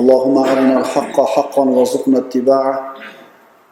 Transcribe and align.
اللهم 0.00 0.38
أرنا 0.38 0.80
الحق 0.80 1.20
حقا 1.20 1.62
وارزقنا 1.62 2.18
اتباعه 2.18 2.94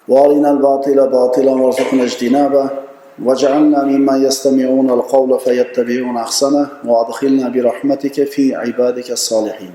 وارنا 0.09 0.51
الباطل 0.51 1.09
باطلا 1.09 1.53
وارزقنا 1.53 2.03
اجتنابه 2.03 2.71
واجعلنا 3.25 3.85
ممن 3.85 4.25
يستمعون 4.25 4.91
القول 4.91 5.39
فيتبعون 5.41 6.17
أحسنه 6.17 6.69
وأدخلنا 6.85 7.49
برحمتك 7.49 8.25
في 8.25 8.55
عبادك 8.55 9.11
الصالحين. 9.11 9.73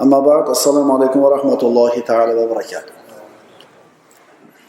أما 0.00 0.18
بعد 0.18 0.48
السلام 0.48 0.92
عليكم 0.92 1.20
ورحمة 1.22 1.62
الله 1.62 2.00
تعالى 2.00 2.34
وبركاته. 2.34 2.92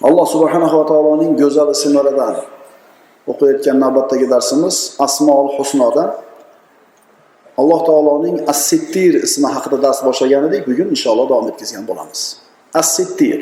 alloh 0.04 0.28
subhanava 0.28 0.84
taoloning 0.86 1.32
go'zal 1.42 1.72
ismlaridan 1.72 2.36
o'qiyotgan 3.32 3.78
navbatdagi 3.84 4.28
darsimiz 4.34 4.76
asmoul 5.06 5.48
husnodan 5.58 6.10
alloh 7.62 7.82
taoloning 7.88 8.38
assittir 8.54 9.14
ismi 9.28 9.48
haqida 9.56 9.78
dars 9.86 10.00
boshlagan 10.08 10.44
edik 10.50 10.64
bugun 10.70 10.88
inshaalloh 10.96 11.28
davom 11.32 11.48
etkazgan 11.52 11.84
bo'lamiz. 11.90 12.22
Assittir 12.82 13.40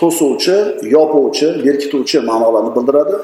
to'suvchi 0.00 0.56
yopuvchi 0.96 1.48
berkituvchi 1.66 2.18
ma'nolarni 2.30 2.70
bildiradi. 2.76 3.16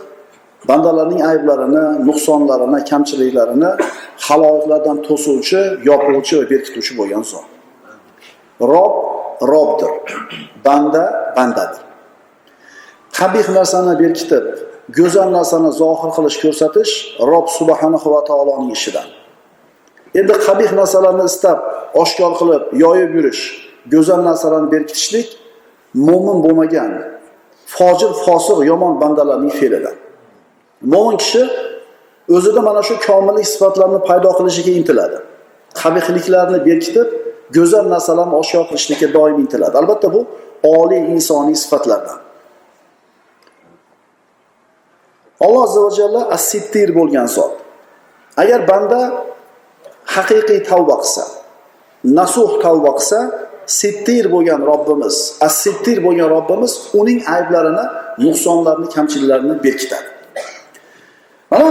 Bandalarning 0.69 1.21
ayblarini 1.31 1.84
nuqsonlarini 2.09 2.81
kamchiliklarini 2.91 3.71
halovatlardan 4.27 4.98
to'suvchi 5.09 5.61
yopuvchi 5.91 6.34
va 6.41 6.45
berkituvchi 6.53 6.93
bo'lgan 7.01 7.23
zot. 7.33 7.47
Rob 8.73 8.95
robdir. 9.53 9.93
Banda 10.67 11.05
bandadir. 11.37 11.83
Qabih 13.19 13.47
narsani 13.59 13.95
berkitib 14.03 14.45
go'zal 14.99 15.28
narsani 15.39 15.71
zohir 15.83 16.11
qilish 16.17 16.39
ko'rsatish 16.45 16.93
rob 17.31 17.47
subhanahu 17.59 18.09
va 18.15 18.21
taoloning 18.28 18.71
ishidan. 18.78 19.09
Endi 20.21 20.35
qabih 20.47 20.71
narsalarni 20.81 21.25
istab 21.33 21.59
oshkor 22.03 22.33
qilib 22.41 22.63
yoyib 22.85 23.11
yurish 23.19 23.43
go'zal 23.95 24.21
narsalarni 24.29 24.69
berkitishlik 24.75 25.29
mo'min 26.09 26.39
bo'lmagan 26.45 26.91
fojir 27.77 28.11
fosiq 28.25 28.59
yomon 28.71 28.93
bandalarning 29.03 29.53
fe'lidan. 29.61 29.97
Mo'min 30.93 31.17
kishi 31.23 31.43
o'zida 32.37 32.61
mana 32.69 32.83
shu 32.89 32.95
komillik 33.07 33.47
sifatlarni 33.55 33.99
paydo 34.09 34.31
qilishiga 34.39 34.73
intiladi. 34.81 35.19
Qabihliklarni 35.81 36.59
berkitib 36.69 37.09
go'zal 37.57 37.85
narsalarni 37.95 38.35
oshkor 38.43 38.65
qilishlikka 38.71 39.09
doim 39.17 39.37
intiladi. 39.45 39.75
Albatta 39.83 40.09
bu 40.15 40.21
oliy 40.77 41.03
insoniy 41.15 41.57
sifatlardan. 41.65 42.19
Alloh 45.45 45.63
azza 45.67 45.81
va 45.87 45.91
jalla 46.01 46.23
as-sittir 46.37 46.89
bo'lgan 46.99 47.27
zot. 47.37 47.55
Agar 48.43 48.61
banda 48.71 49.01
haqiqiy 50.14 50.61
tavba 50.70 50.97
qilsa 51.03 51.25
nasuh 52.05 52.50
tavba 52.64 52.91
qilsa 52.98 53.19
sittir 53.67 54.25
bo'lgan 54.34 54.61
Robbimiz, 54.70 55.17
as-sittir 55.47 55.98
bo'lgan 56.05 56.28
Robbimiz 56.36 56.72
uning 57.00 57.20
ayblarini, 57.34 57.84
nuqsonlarini, 58.25 58.88
kamchiliklarini 58.94 59.54
berkitadi. 59.65 60.09
Mana 61.50 61.71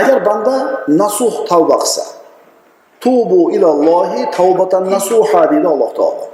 agar 0.00 0.18
banda 0.28 0.54
nasuh 0.88 1.34
tavba 1.50 1.76
qilsa, 1.82 2.04
tubu 3.02 3.42
ilallohi 3.56 4.20
tavbatan 4.38 4.84
nasuha 4.94 5.42
deydi 5.50 5.68
Alloh 5.74 5.90
taolo. 5.98 6.24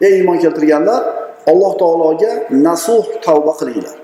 Ey 0.00 0.12
iymon 0.18 0.38
keltirganlar, 0.42 1.02
Alloh 1.50 1.72
taologa 1.80 2.30
nasuh 2.50 3.04
tavba 3.24 3.52
qilinglar. 3.58 3.96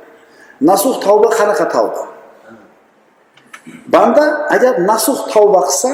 Nasuh 0.70 0.94
tavba 1.04 1.28
qanaqa 1.38 1.66
tavba? 1.75 2.03
Banda 3.94 4.25
agar 4.54 4.75
nasuh 4.91 5.19
tavba 5.32 5.60
qilsa, 5.69 5.91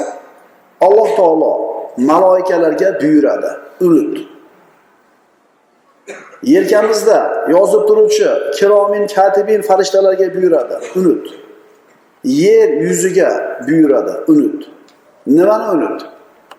Alloh 0.80 1.16
taolo 1.16 1.52
maloikalarga 1.96 3.00
buyuradi. 3.00 3.50
Unut. 3.80 4.18
Yelkamizda 6.42 7.46
yozib 7.48 7.88
turuvchi 7.88 8.28
kiromin 8.56 9.06
katibin 9.06 9.62
farishtalarga 9.62 10.34
buyuradi. 10.34 10.74
Unut. 10.96 11.26
Yer 12.24 12.68
yuziga 12.68 13.58
buyuradi. 13.68 14.12
Unut. 14.28 14.70
Nimani 15.26 15.70
unut? 15.76 16.00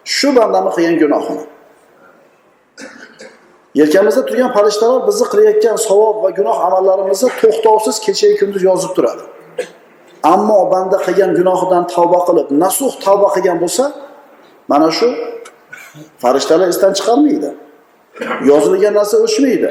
Shu 0.03 0.35
bandani 0.35 0.69
qilgan 0.75 0.99
gunohini. 0.99 1.43
Yelkamizda 3.75 4.25
turgan 4.25 4.51
farishtalar 4.53 5.07
bizni 5.07 5.25
qilayotgan 5.31 5.77
savob 5.87 6.15
va 6.23 6.29
gunoh 6.37 6.57
amallarimizni 6.67 7.29
to'xtovsiz 7.41 7.95
kechayu 8.05 8.35
kunduz 8.41 8.63
yozib 8.69 8.91
turadi. 8.97 9.23
Ammo 10.33 10.59
banda 10.71 10.97
qilgan 11.05 11.31
gunohidan 11.39 11.83
tavba 11.95 12.19
qilib 12.27 12.47
nasuh 12.63 12.93
tavba 13.05 13.27
qilgan 13.35 13.57
bo'lsa 13.63 13.83
mana 14.71 14.89
shu. 14.97 15.07
Farishtalar 16.21 16.67
esdan 16.73 16.93
chiqarmaydi. 16.97 17.49
Yozilgan 18.49 18.93
narsa 18.99 19.15
o'chmaydi. 19.25 19.69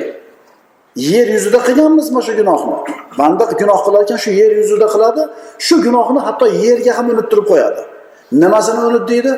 Yer 1.13 1.27
yuzida 1.37 1.59
qilganmizmi 1.69 2.21
shu 2.27 2.33
gunohni? 2.41 2.77
Banda 3.19 3.45
gunoh 3.61 3.81
qilar 3.87 4.01
ekan 4.07 4.19
shu 4.25 4.31
yer 4.41 4.51
yuzida 4.61 4.87
qiladi 4.95 5.23
shu 5.67 5.75
gunohni 5.87 6.21
hatto 6.27 6.47
yerga 6.65 6.93
ham 6.99 7.07
unuttirib 7.15 7.47
qo'yadi. 7.53 7.83
Nimasini 8.43 8.81
unut 8.91 9.05
deydi? 9.13 9.33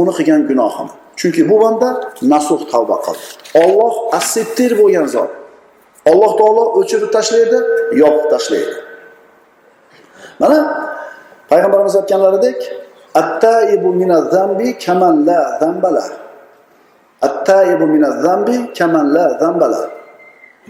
Uni 0.00 0.12
qilgan 0.18 0.40
gunohini. 0.50 0.92
Chunki 1.20 1.42
bu 1.50 1.56
banda 1.62 1.88
nasuh 2.32 2.60
tavba 2.72 2.96
qildi. 3.06 3.24
Olloh 3.62 3.94
asettir 4.18 4.70
bo'lgan 4.80 5.06
zot. 5.14 5.30
Alloh 6.10 6.32
taolo 6.40 6.64
o'chirib 6.78 7.10
tashlaydi 7.16 7.58
yopib 8.02 8.26
tashlaydi. 8.32 8.74
Mana 10.40 10.58
payg'ambarimiz 11.50 11.94
aytganlaridek 12.00 12.58
attaibu 13.14 13.88
minaz 14.00 14.24
zambi 14.34 14.78
kaman 14.78 15.26
la 15.26 15.58
zambala. 15.60 16.04
attaibu 17.22 17.86
minaz 17.86 18.22
zambi 18.22 18.72
kaman 18.78 19.14
la 19.14 19.26
zambala. 19.40 19.90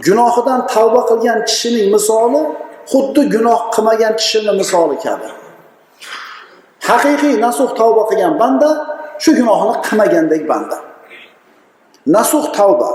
Gunohidan 0.07 0.61
tavba 0.73 1.01
qilgan 1.11 1.39
kishining 1.49 1.89
misoli 1.95 2.41
xuddi 2.93 3.23
gunoh 3.35 3.61
qilmagan 3.75 4.13
kishini 4.21 4.53
misoli 4.61 4.97
kabi. 5.05 5.29
Haqiqiy 6.89 7.35
nasuh 7.47 7.71
tavba 7.81 8.03
qilgan 8.11 8.35
banda 8.43 8.71
shu 9.23 9.31
gunohini 9.39 9.75
qilmagandek 9.85 10.43
banda. 10.51 10.79
Nasuh 12.17 12.45
tavba. 12.59 12.91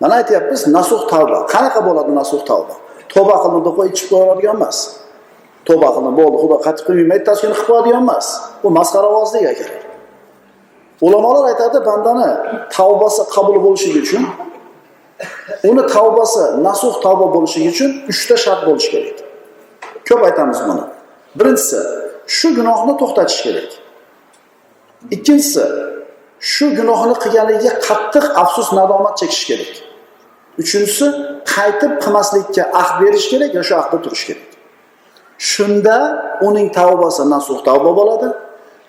Mana 0.00 0.14
aytyapmiz, 0.20 0.60
nasuh 0.76 1.02
tavba. 1.12 1.38
Qanaqa 1.52 1.80
bo'ladi 1.86 2.12
nasuh 2.20 2.40
tavba? 2.50 2.74
Tavba 3.12 3.34
qilindi 3.42 3.70
qo'y 3.76 3.88
ichib 3.92 4.06
qo'yadigan 4.12 4.56
emas. 4.58 4.78
Tavba 5.68 5.88
qildim, 5.94 6.14
bo'ldi, 6.20 6.36
Xudo 6.42 6.56
qattiq 6.66 6.84
qilmaydi, 6.88 7.20
ertasi 7.20 7.40
qilib 7.44 7.60
qo'yadigan 7.68 8.04
emas. 8.06 8.26
Bu 8.62 8.68
masxaravozlik 8.78 9.42
kerak. 9.60 9.82
Ulamolar 11.06 11.44
aytadi, 11.52 11.78
bandani 11.88 12.28
tavbasi 12.76 13.22
qabul 13.34 13.56
bo'lishi 13.66 13.88
uchun 14.02 14.24
uni 15.70 15.82
tavbasi 15.94 16.42
nasuh 16.66 16.94
tavba 17.04 17.26
bo'lishi 17.34 17.60
uchun 17.72 17.90
3 18.08 18.28
ta 18.28 18.36
shart 18.44 18.60
bo'lishi 18.68 18.88
kerak. 18.94 19.16
Ko'p 20.08 20.22
aytamiz 20.28 20.58
buni. 20.68 20.84
Birinchisi, 21.38 21.78
shu 22.36 22.48
gunohni 22.58 22.94
to'xtatish 23.00 23.40
kerak. 23.46 23.70
Ikkinchisi, 25.16 25.64
shu 26.52 26.66
gunohni 26.78 27.14
qilganligiga 27.22 27.72
qattiq 27.88 28.24
afsus 28.42 28.68
nadomat 28.78 29.14
chekish 29.20 29.44
kerak. 29.50 29.72
Uchinchisi, 30.62 31.06
qaytib 31.54 31.92
qilmaslikka 32.02 32.62
ahd 32.80 32.94
berish 33.02 33.26
kerak 33.32 33.50
va 33.58 33.62
shu 33.68 33.74
ahdda 33.82 33.98
turish 34.04 34.24
kerak. 34.28 34.51
Shunda 35.50 35.96
uning 36.46 36.68
tavbasi 36.78 37.24
nasuh 37.34 37.58
tavba 37.68 37.90
bo'ladi. 37.98 38.28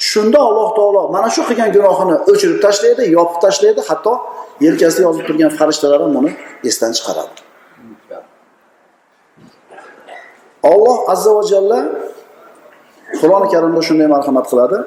Shunda 0.10 0.40
Alloh 0.50 0.70
taolo 0.78 1.02
mana 1.16 1.30
shu 1.36 1.42
qilgan 1.50 1.70
gunohini 1.76 2.16
o'chirib 2.32 2.60
tashlaydi, 2.66 3.04
yopib 3.18 3.38
tashlaydi, 3.46 3.82
hatto 3.90 4.14
yelkasida 4.66 5.02
yozib 5.08 5.24
turgan 5.28 5.52
farishtalar 5.60 6.00
ham 6.06 6.14
uni 6.22 6.32
esdan 6.70 6.92
chiqaradi. 6.98 7.34
Alloh 10.72 10.98
azza 11.14 11.32
va 11.38 11.44
jalla 11.54 11.80
Qur'oni 13.22 13.48
Karimda 13.54 13.82
shunday 13.88 14.08
marhamat 14.16 14.46
qiladi. 14.52 14.78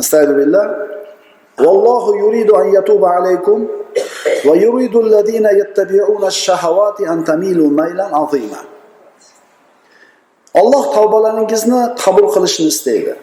Astagfirullah. 0.00 0.64
Vallohu 1.64 2.10
yuridu 2.22 2.52
an 2.60 2.66
yatuba 2.76 3.08
va 4.48 4.54
yuridu 4.64 4.98
alladhina 5.04 5.50
yattabi'una 5.60 6.26
ash-shahawati 6.32 7.02
an 7.12 7.18
tamilu 7.28 7.64
maylan 7.80 8.10
azima. 8.22 8.60
Alloh 10.54 10.94
tavbalaringizni 10.94 11.94
qabul 12.04 12.26
qilishni 12.34 12.66
istaydi. 12.66 13.16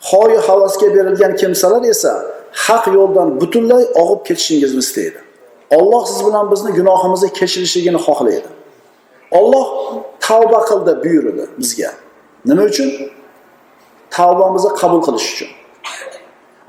Hoyi 0.00 0.36
havasga 0.36 0.94
berilgan 0.94 1.36
kimsalar 1.36 1.82
esa 1.82 2.12
haq 2.52 2.84
yo'ldan 2.96 3.40
butunlay 3.40 3.84
og'ib 4.02 4.20
ketishingizni 4.28 4.78
istaydi. 4.78 5.18
Olloh 5.70 6.06
siz 6.06 6.26
bilan 6.26 6.50
bizni 6.50 6.70
gunohimizni 6.78 7.28
kechirishligini 7.38 8.00
xohlaydi. 8.06 8.48
Olloh 9.30 9.66
tavba 10.20 10.60
qildi 10.68 10.92
buyurdi 11.04 11.44
bizga. 11.58 11.90
Nima 12.48 12.62
uchun? 12.62 12.88
Tavbamizni 14.10 14.70
qabul 14.80 15.00
qilish 15.06 15.28
uchun. 15.34 15.50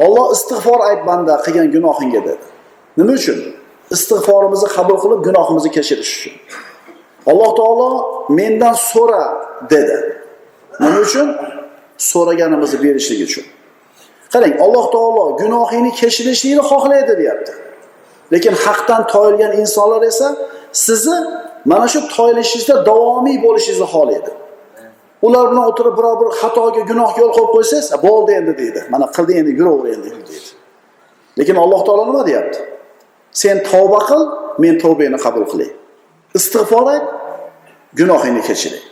Olloh 0.06 0.25
istig'for 0.36 0.80
ayt 0.89 1.01
banda 1.07 1.33
qilgan 1.45 1.68
gunohingga 1.75 2.21
dedi. 2.30 2.45
Nima 2.97 3.13
uchun? 3.19 3.39
Istig'forimizni 3.95 4.69
qabul 4.77 4.97
qilib 5.03 5.19
gunohimizni 5.27 5.71
kechirish 5.77 6.13
uchun. 6.18 6.33
Alloh 7.31 7.51
taolo 7.59 7.89
mendan 8.39 8.75
so'ra 8.91 9.24
dedi. 9.70 9.98
Nima 10.80 11.00
uchun? 11.00 11.28
So'raganimizni 11.98 12.78
berishlik 12.84 13.22
uchun. 13.28 13.46
Qarang 14.34 14.54
alloh 14.66 14.86
taolo 14.96 15.26
gunohingni 15.42 15.92
kechirishlikni 16.00 16.64
xohlaydi 16.72 17.14
deyapti. 17.22 17.54
Lekin 18.34 18.54
haqdan 18.66 19.02
toyilgan 19.14 19.52
insonlar 19.62 20.02
esa 20.12 20.28
sizni 20.86 21.18
mana 21.72 21.88
shu 21.94 22.00
toyilishingizda 22.16 22.76
davomiy 22.90 23.38
bo'lishingizni 23.46 23.88
xohlaydi. 23.94 24.32
Ular 25.26 25.46
bilan 25.52 25.66
o'tirib 25.72 25.96
biror 26.00 26.16
bir 26.22 26.30
xatoga 26.42 26.82
gunohga 26.92 27.20
yo'l 27.24 27.32
qo'yib 27.38 27.52
qo'ysangiz 27.56 27.88
bo'ldi 28.06 28.32
endi 28.40 28.54
deydi. 28.62 28.80
Mana 28.94 29.06
qildi 29.16 29.34
endi 29.40 29.52
yuraver 29.60 29.90
endi 29.96 30.10
deydi. 30.16 30.50
Lekin 31.40 31.56
alloh 31.64 31.82
taolo 31.88 32.04
nima 32.10 32.22
deyapti? 32.30 32.60
Sen 33.42 33.58
tavba 33.70 34.00
qil 34.10 34.22
men 34.64 34.74
tavbangni 34.84 35.20
qabul 35.26 35.46
qilay 35.52 35.70
istig'for 36.38 36.86
ayt 36.94 37.06
gunohingni 38.00 38.42
kechiray 38.50 38.84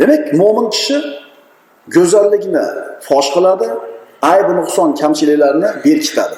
demak 0.00 0.32
mo'min 0.40 0.66
kishi 0.74 0.96
go'zallikni 1.94 2.64
fosh 3.08 3.28
qiladi 3.34 3.68
ayb 4.32 4.48
nuqson 4.58 4.88
kamchiliklarni 5.00 5.68
berkitadi. 5.84 6.36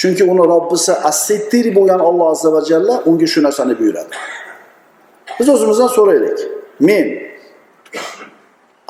Chunki 0.00 0.24
uni 0.32 0.44
robbisi 0.52 0.92
assittir 1.10 1.66
bo'lgan 1.76 2.00
olloh 2.08 2.26
azza 2.34 2.52
va 2.52 2.60
jalla 2.70 2.94
unga 3.08 3.26
shu 3.32 3.40
narsani 3.46 3.74
buyuradi. 3.80 4.14
Biz 5.38 5.48
o'zimizdan 5.54 5.90
so'raylik. 5.96 6.38
Men 6.88 7.06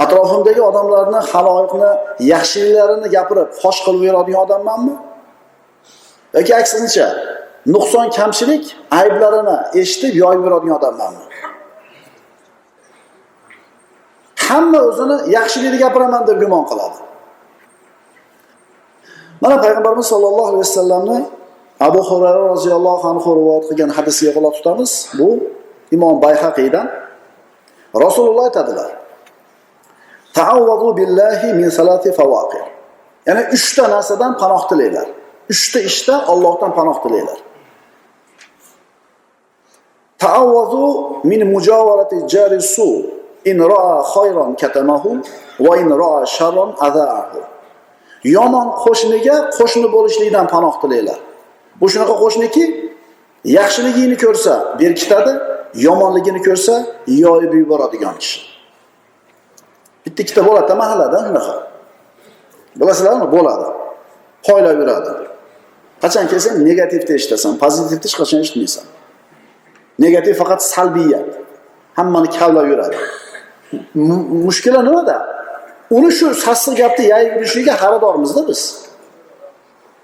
atrofimdagi 0.04 0.62
odamlarni 0.70 1.20
haloyiqni 1.32 1.90
yaxshiliklarini 2.32 3.08
gapirib 3.16 3.48
fosh 3.62 3.80
qilib 3.84 4.02
yuradigan 4.08 4.40
odammanmi? 4.46 4.94
Yoki 6.36 6.52
aksincha 6.60 7.06
nuqson 7.74 8.06
kamchilik 8.18 8.64
ayblarini 9.00 9.56
eshitib 9.80 10.14
yoyib 10.22 10.42
yuradigan 10.46 10.76
odammanmi? 10.80 11.24
Hamma 14.52 14.80
o'zini 14.88 15.16
yaxshilikni 15.36 15.78
gapiraman 15.84 16.22
deb 16.28 16.36
gumon 16.42 16.64
qiladi. 16.70 16.98
Mana 19.42 19.56
payg'ambarimiz 19.64 20.06
sollallohu 20.12 20.48
alayhi 20.50 20.64
vasallamni 20.66 21.18
abu 21.88 22.00
hurayra 22.08 22.42
roziyallohu 22.54 23.04
anhu 23.12 23.28
rivoyat 23.38 23.64
qilgan 23.68 23.90
hadisiga 23.96 24.30
quloq 24.36 24.54
tutamiz. 24.58 24.90
Bu 25.18 25.28
imom 25.96 26.14
bayhaqiydan 26.24 26.86
rasululloh 28.04 28.44
aytadilar 28.48 28.90
taavvazu 30.38 30.88
billahi 30.98 31.48
min 31.60 31.68
salati 31.78 32.10
favaqir 32.18 32.64
ya'ni 33.28 33.42
uchta 33.56 33.84
narsadan 33.94 34.32
panoh 34.42 34.62
tilaylar 34.70 35.06
uchta 35.52 35.78
ishda 35.90 36.14
ollohdan 36.32 36.70
panoh 36.78 36.96
tilaylar 37.04 37.38
taavvazu 40.22 40.84
min 41.30 41.40
mujavarati 41.54 42.16
jari 42.32 42.60
su. 42.74 42.88
In 43.50 43.58
ro'a 43.72 44.02
khayron 44.14 44.50
katamahu 44.60 45.10
va 45.64 45.72
in 45.82 45.88
ro'a 46.02 46.26
sharron 46.36 46.70
adaahu 46.88 47.40
yomon 48.36 48.66
qo'shniga 48.84 49.36
qo'shni 49.58 49.86
bo'lishlikdan 49.96 50.46
panoh 50.54 50.74
tilaylar 50.82 51.18
bu 51.80 51.86
shunaqa 51.92 52.14
qo'shniki 52.22 52.64
yaxshiligingni 53.58 54.16
ko'rsa 54.24 54.52
berkitadi 54.80 55.32
yomonligini 55.86 56.40
ko'rsa 56.42 56.74
yoyib 57.06 57.52
yuboradigan 57.60 58.14
kishi. 58.18 58.40
Bitta 60.04 60.22
ikkita 60.22 60.42
bo'ladida 60.48 60.74
mahallada 60.82 61.18
shunaqa 61.26 61.54
bilasizlarmi? 62.80 63.26
Bo'ladi. 63.36 63.66
Poylab 64.46 64.76
yuradi. 64.82 65.10
Qachon 66.02 66.26
kelsang 66.32 66.56
negativni 66.68 67.12
eshitasan 67.18 67.52
pozitivni 67.62 68.04
hech 68.06 68.16
qachon 68.20 68.38
eshitmaysan. 68.44 68.84
Negativ 70.04 70.34
faqat 70.42 70.60
salbiyat. 70.74 71.28
Hammani 71.98 72.28
kavlab 72.38 72.66
yuradi. 72.72 72.98
Mushkula 74.46 74.80
nimada? 74.88 75.16
Uni 75.96 76.10
shu 76.18 76.26
sassiq 76.44 76.74
gapni 76.82 77.04
yayib 77.12 77.32
yurishiga 77.36 77.74
xaridormizda 77.82 78.42
biz. 78.48 78.60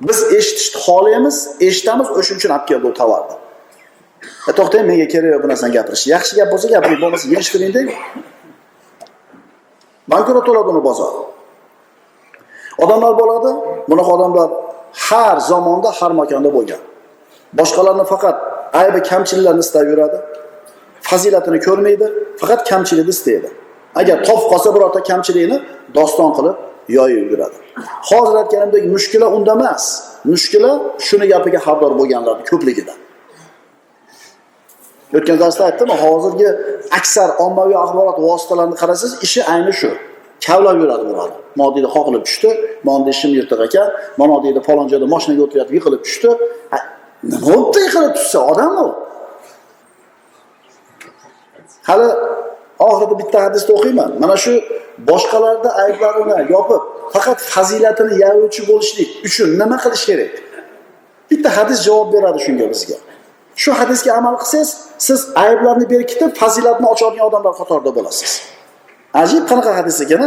Biz 0.09 0.19
eshitishni 0.39 0.79
xohlaymiz 0.87 1.37
eshitamiz 1.69 2.09
o'shaning 2.19 2.39
uchun 2.41 2.51
olib 2.57 2.67
keldi 2.71 2.87
u 2.93 2.95
tovarni 3.01 3.37
e 4.49 4.53
to'xtang 4.59 4.85
menga 4.91 5.07
kerak 5.13 5.31
yo'q 5.35 5.43
bu 5.45 5.49
narsani 5.53 5.73
gapirish. 5.77 6.05
Yaxshi 6.15 6.33
gap 6.39 6.49
bo'lsa 6.53 6.67
gapiring 6.75 7.01
bo'lmasa 7.05 7.25
yig'ishtiring 7.33 7.73
deng. 7.77 7.89
Bankrot 10.13 10.45
bo'ladi 10.49 10.69
uni 10.73 10.83
bozor. 10.89 11.13
Odamlar 12.85 13.13
bo'ladi 13.21 13.51
bunaqa 13.91 14.11
odamlar 14.17 14.49
har 15.07 15.37
zamonda 15.51 15.91
har 15.99 16.13
makonda 16.21 16.51
bo'lgan. 16.57 16.81
Boshqalarni 17.59 18.05
faqat 18.13 18.37
aybi 18.83 18.99
kamchiliklarni 19.11 19.63
istab 19.67 19.87
yuradi. 19.93 20.19
Fazilatini 21.11 21.59
ko'rmaydi 21.67 22.07
faqat 22.41 22.61
kamchilikni 22.71 23.13
istaydi. 23.17 23.49
Agar 24.01 24.17
topib 24.29 24.47
qolsa 24.53 24.69
birorta 24.75 25.01
kamchilikni 25.11 25.57
doston 25.99 26.31
qilib 26.37 26.57
yoyib 26.99 27.27
yuradi 27.33 27.57
hozir 28.11 28.35
aytganimdek 28.43 28.85
mushkula 28.95 29.27
unda 29.37 29.53
emas. 29.59 29.85
Mushkula 30.33 30.71
shuni 31.07 31.27
gapiga 31.33 31.61
xabardor 31.67 31.93
bo'lganlarni 32.01 32.45
ko'pligida 32.51 32.95
o'tgan 35.17 35.37
darsda 35.43 35.63
aytdim 35.69 35.91
hozirgi 36.03 36.49
aksar 36.99 37.29
ommaviy 37.47 37.79
axborot 37.85 38.19
vositalarini 38.27 38.77
qarasangiz 38.83 39.15
ishi 39.27 39.41
ayni 39.55 39.73
shu. 39.81 39.91
Kavlab 40.47 40.77
yuradi 40.83 41.05
bularni 41.11 41.39
mana 41.59 41.71
deydi 41.77 41.89
qoqilib 41.97 42.23
tushdi. 42.29 42.51
Mana 42.87 43.01
deydi 43.05 43.17
shim 43.21 43.31
yirtiq 43.39 43.61
ekan. 43.67 43.89
Mana 44.21 44.37
deydi 44.45 44.61
falon 44.69 44.87
joyda 44.93 45.07
moshinaga 45.15 45.43
o'tiryapti 45.47 45.75
yiqilib 45.79 46.01
tushdi. 46.07 46.29
Nima 47.33 47.39
bo'libdi 47.47 47.79
yiqilib 47.87 48.13
tushsa 48.19 48.39
odam 48.53 48.73
u 48.85 48.87
hali 51.89 52.09
oxirida 52.87 53.15
bitta 53.21 53.39
hadisni 53.47 53.73
o'qiyman. 53.79 54.11
Mana 54.23 54.37
shu 54.45 54.53
boshqalarni 55.11 55.71
ayblarini 55.85 56.39
yopib 56.55 56.83
faqat 57.15 57.39
fazilatini 57.55 58.15
yayuvchi 58.25 58.63
bo'lishlik 58.71 59.11
uchun 59.29 59.49
nima 59.61 59.77
qilish 59.85 60.05
kerak? 60.11 60.33
Bitta 61.31 61.49
hadis 61.59 61.79
javob 61.89 62.09
beradi 62.15 62.39
shunga 62.47 62.67
bizga. 62.73 62.97
Shu 63.63 63.71
hadisga 63.81 64.11
amal 64.21 64.35
qilsangiz 64.43 64.71
siz 65.07 65.21
ayblarni 65.45 65.87
berkitib 65.95 66.31
fazilatni 66.41 66.87
ochadigan 66.93 67.27
odamlar 67.31 67.55
qatorida 67.61 67.91
bo'lasiz. 67.99 68.33
Ajib 69.23 69.43
qanaqa 69.51 69.73
hadis 69.79 69.97
ekan 70.05 70.23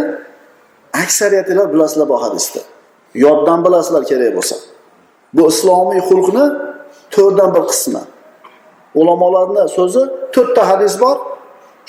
aksariyatinglar 1.04 1.68
bilasizlar 1.74 2.08
bu 2.14 2.18
hadisni. 2.24 2.62
Yoddan 3.26 3.60
bilasizlar 3.66 4.04
kerak 4.10 4.32
bo'lsa. 4.38 4.56
Bu 5.36 5.44
islomiy 5.54 6.02
xulqni 6.10 6.46
to'rtdan 7.16 7.50
bir 7.56 7.64
qismi. 7.72 8.04
Ulamolarni 9.00 9.64
so'zi 9.78 10.04
to'rtta 10.36 10.62
hadis 10.72 10.94
bor 11.04 11.18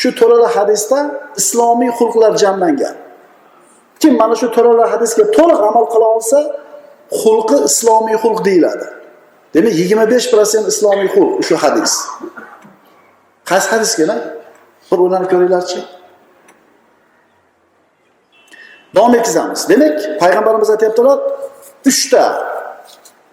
shu 0.01 0.09
to'rala 0.21 0.49
hadisda 0.57 0.99
islomiy 1.41 1.91
xulqlar 1.99 2.33
jamlangan. 2.43 2.95
Kim 4.01 4.13
mana 4.21 4.35
shu 4.41 4.49
to'rala 4.57 4.85
hadisga 4.93 5.25
to'liq 5.37 5.61
amal 5.69 5.85
qila 5.93 6.07
olsa 6.17 6.39
xulqi 7.23 7.57
islomiy 7.69 8.17
xulq 8.23 8.39
deyiladi. 8.49 8.87
Demak 9.55 9.75
yigirma 9.81 10.07
besh 10.15 10.27
prosent 10.33 10.67
islomiy 10.73 11.09
xulq 11.15 11.33
shu 11.49 11.55
hadis. 11.65 11.93
Qaysi 13.51 13.69
hadiskana 13.75 14.17
bir 14.91 14.99
o'ylanib 15.05 15.29
ko'ringlarchi. 15.33 15.81
Davom 18.97 19.15
etkazamiz 19.19 19.61
demak 19.73 19.97
payg'ambarimiz 20.23 20.71
aytyaptilar 20.75 21.19
uchta 21.91 22.23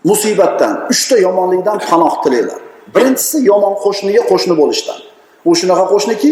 musibatdan 0.09 0.75
uchta 0.93 1.15
yomonlikdan 1.25 1.77
panoh 1.89 2.13
tilaylar 2.23 2.59
birinchisi 2.95 3.37
yomon 3.51 3.73
qo'shniga 3.83 4.21
qo'shni 4.31 4.53
bo'lishdan. 4.61 4.99
U 5.45 5.55
shunaqa 5.59 5.85
qo'shniki 5.93 6.31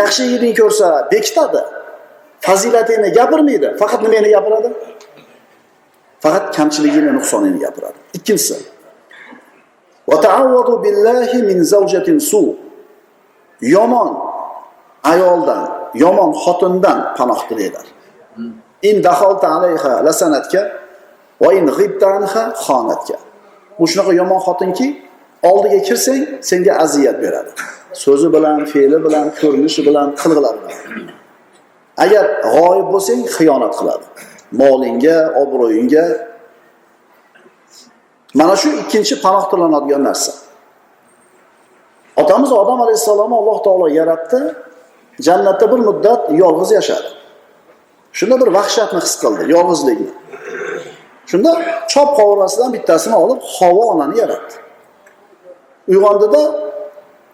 yaxshi 0.00 0.22
yigitni 0.22 0.52
ko'rsa 0.60 0.88
bekitadi. 1.12 1.60
Fazilatingni 2.46 3.10
gapirmaydi. 3.18 3.68
Faqat 3.80 4.00
nimani 4.02 4.28
gapiradi? 4.36 4.68
Faqat 6.24 6.44
kamchiligini 6.56 7.10
nuqsonini 7.18 7.58
gapiradi. 7.64 7.98
Ikkinchisi 8.18 8.56
billahi 10.84 11.38
min 11.48 11.58
zawjatin 11.72 12.18
su. 12.30 12.56
Yomon 13.60 14.10
ayoldan 15.12 15.62
yomon 15.94 16.30
xotindan 16.42 16.98
panoh 17.16 17.40
tilanglar 17.48 17.86
in 18.88 18.96
daholta 19.06 19.46
alayha 19.56 19.92
lasanatga 20.06 20.62
va 21.42 21.50
in 21.58 21.66
g'ibta 21.78 22.06
anha 22.16 22.42
xonatga 22.64 23.18
bu 23.78 23.84
shunaqa 23.90 24.12
yomon 24.20 24.40
xotinki 24.46 24.86
oldiga 25.48 25.78
kirsang 25.88 26.22
senga 26.48 26.72
aziyat 26.84 27.16
beradi 27.24 27.50
so'zi 28.04 28.28
bilan 28.36 28.58
fe'li 28.72 28.98
bilan 29.06 29.26
ko'rinishi 29.40 29.80
bilan 29.88 30.08
qilg'ilari 30.20 30.60
bilan 30.64 31.08
agar 32.04 32.24
g'oyib 32.54 32.88
bo'lsang 32.94 33.20
xiyonat 33.36 33.74
qiladi 33.78 34.06
molingga 34.60 35.18
obro'yingga 35.42 36.04
Mana 38.36 38.56
shu 38.56 38.68
ikkinchi 38.82 39.14
panoh 39.24 39.44
tilanadigan 39.50 40.04
narsa. 40.04 40.32
Otamiz 42.16 42.52
Odam 42.52 42.80
alayhissalomni 42.80 43.36
Alloh 43.40 43.62
taolo 43.64 43.86
yaratdi, 43.86 44.54
jannatda 45.26 45.72
bir 45.72 45.78
muddat 45.88 46.22
yolg'iz 46.42 46.70
yashadi. 46.78 47.08
Shunda 48.12 48.40
bir 48.40 48.48
vahshatni 48.56 49.00
his 49.06 49.14
qildi, 49.22 49.42
yolg'izlikni. 49.54 50.12
Shunda 51.30 51.50
chop 51.92 52.10
qovurasidan 52.18 52.70
bittasini 52.76 53.16
olib 53.24 53.40
Havo 53.56 53.82
onani 53.92 54.18
yaratdi. 54.22 54.54
Uyg'ondida 55.88 56.42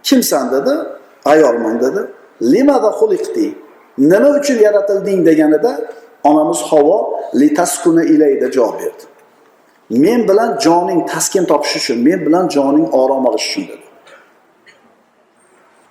kimsan 0.03 0.53
dedi, 0.53 0.75
ayolman 1.25 1.81
dedi. 1.81 2.01
Limada 2.43 2.91
xuliqti? 3.01 3.55
Nima 3.99 4.29
uchun 4.39 4.59
yaratilding 4.67 5.27
deganida 5.27 5.81
onamiz 6.25 6.61
Havo 6.63 7.21
litaskuna 7.35 8.05
ilayda 8.05 8.53
javob 8.53 8.75
berdi. 8.81 9.05
Men 9.91 10.29
bilan 10.29 10.59
joning 10.59 11.09
taskin 11.09 11.45
topishi 11.45 11.79
uchun, 11.79 11.99
men 12.05 12.27
bilan 12.27 12.49
joning 12.49 12.95
orom 12.95 13.27
olishi 13.27 13.51
uchun 13.51 13.69
dedi. 13.69 13.83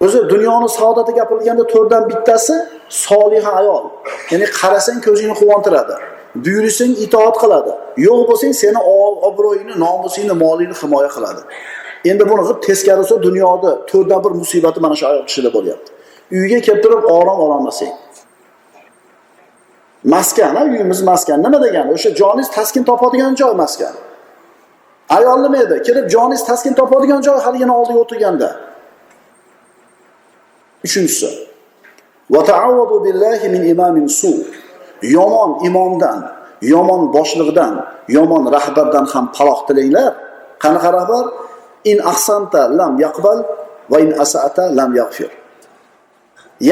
O'zi 0.06 0.30
dunyoni 0.30 0.70
saodati 0.70 1.12
gapirilganda 1.20 1.64
to'rtdan 1.74 2.04
bittasi 2.10 2.56
soliha 2.90 3.52
ayol. 3.60 3.84
Ya'ni 4.32 4.46
qarasang 4.60 5.00
ko'zingni 5.08 5.36
quvontiradi. 5.42 5.96
Buyursang 6.46 6.94
itoat 7.06 7.36
qiladi. 7.44 7.72
Yo'q 8.08 8.20
bo'lsang 8.30 8.54
seni 8.62 8.80
obro'yingni, 9.30 9.74
nomusingni, 9.86 10.36
molingni 10.44 10.76
himoya 10.82 11.10
qiladi. 11.16 11.42
Endi 12.06 12.30
buni 12.30 12.42
qilib 12.48 12.60
teskarisi 12.68 13.16
dunyoda 13.24 13.72
to'rtdan 13.90 14.20
bir 14.26 14.32
musibati 14.42 14.80
mana 14.86 14.96
shu 15.00 15.06
ayol 15.08 15.24
kishida 15.30 15.50
bo'lyapti. 15.58 15.90
Uyga 16.38 16.60
kelib 16.66 16.84
turib 16.84 17.04
orom 17.18 17.40
ololmasang. 17.46 17.94
Maskan, 20.04 20.56
uyimiz 20.72 21.02
maskan. 21.02 21.44
Nima 21.44 21.64
degani? 21.64 21.90
O'sha 21.94 22.10
joningiz 22.22 22.50
taskin 22.58 22.84
topadigan 22.90 23.36
joy 23.36 23.54
maskan. 23.64 23.94
Ayol 25.10 25.38
nima 25.46 25.58
edi? 25.66 25.76
Kirib 25.88 26.06
joningiz 26.14 26.44
taskin 26.50 26.74
topadigan 26.80 27.22
joy 27.28 27.38
haligina 27.46 27.74
oldiga 27.80 28.00
o'tirganda. 28.04 28.50
Uchinchisi. 30.86 31.30
Va 32.34 32.42
ta'awwadu 32.50 32.96
billahi 33.06 33.50
min 33.54 33.64
imamin 33.74 34.08
su. 34.20 34.32
Yomon 35.16 35.52
imomdan, 35.68 36.20
yomon 36.62 37.02
boshliqdan, 37.16 37.74
yomon 38.08 38.44
rahbardan 38.56 39.06
ham 39.14 39.26
paloq 39.36 39.60
tilanglar. 39.68 40.14
Qanaqa 40.64 40.90
rahbar? 40.98 41.26
In 41.86 41.98
ahsanta 42.12 42.70
lam 42.80 43.00
yaqbal 43.00 43.40
va 43.92 43.98
in 44.00 44.12
asata 44.24 44.64
lam 44.78 44.96
yaghfir. 44.96 45.32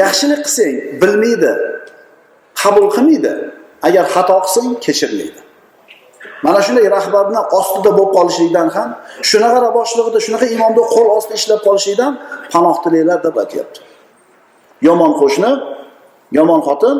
Yaxshilik 0.00 0.42
qilsang 0.46 0.74
bilmaydi, 1.00 1.52
qabul 2.60 2.86
qilmaydi. 2.94 3.32
Agar 3.86 4.04
xato 4.14 4.36
qilsang 4.44 4.68
kechirmaydi. 4.84 5.40
Mana 6.44 6.60
shunday 6.66 6.86
rahbarni 6.96 7.40
ostida 7.58 7.90
bo'lib 7.96 8.12
qolishlikdan 8.16 8.68
ham, 8.76 8.90
shunaqa 9.30 9.68
boshlig'ida, 9.78 10.18
shunaqa 10.26 10.46
imomda 10.56 10.82
qo'l 10.94 11.08
ostida 11.16 11.34
ishlab 11.40 11.60
qolishlikdan 11.66 12.12
panoh 12.52 12.76
tilanglar 12.82 13.18
deb 13.26 13.36
aytyapti. 13.42 13.80
Yomon 14.88 15.12
qo'shni, 15.20 15.50
yomon 16.38 16.60
xotin, 16.68 16.96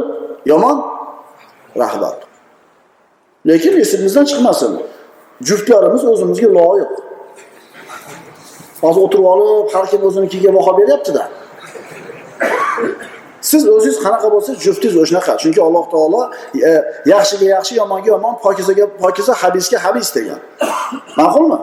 yomon 0.50 0.76
rahbar. 1.82 2.14
Lekin 3.48 3.74
esimizdan 3.84 4.24
chiqmasin. 4.30 4.72
Juftlarimiz 5.48 6.02
o'zimizga 6.12 6.48
loyiq. 6.58 6.92
Hozir 8.82 9.00
o'tirib 9.06 9.26
olib, 9.32 9.66
har 9.74 9.86
kim 9.90 10.02
o'zinikiga 10.08 10.50
baho 10.56 10.72
beryaptida 10.78 11.24
Siz 13.40 13.68
o'zingiz 13.68 13.98
qanaqa 14.04 14.28
bo'lsa, 14.34 14.50
juftingiz 14.64 14.96
o'shanaqa. 15.02 15.32
Chunki 15.42 15.60
Alloh 15.66 15.84
taolo 15.92 16.20
e, 16.68 16.70
yaxshiga 17.12 17.46
yaxshi, 17.56 17.72
yomonga 17.80 18.08
yomon, 18.14 18.34
pokizaga 18.44 18.84
pokiza, 19.02 19.32
habisga 19.42 19.78
habis 19.84 20.08
degan. 20.16 20.40
Ma'qulmi? 21.20 21.58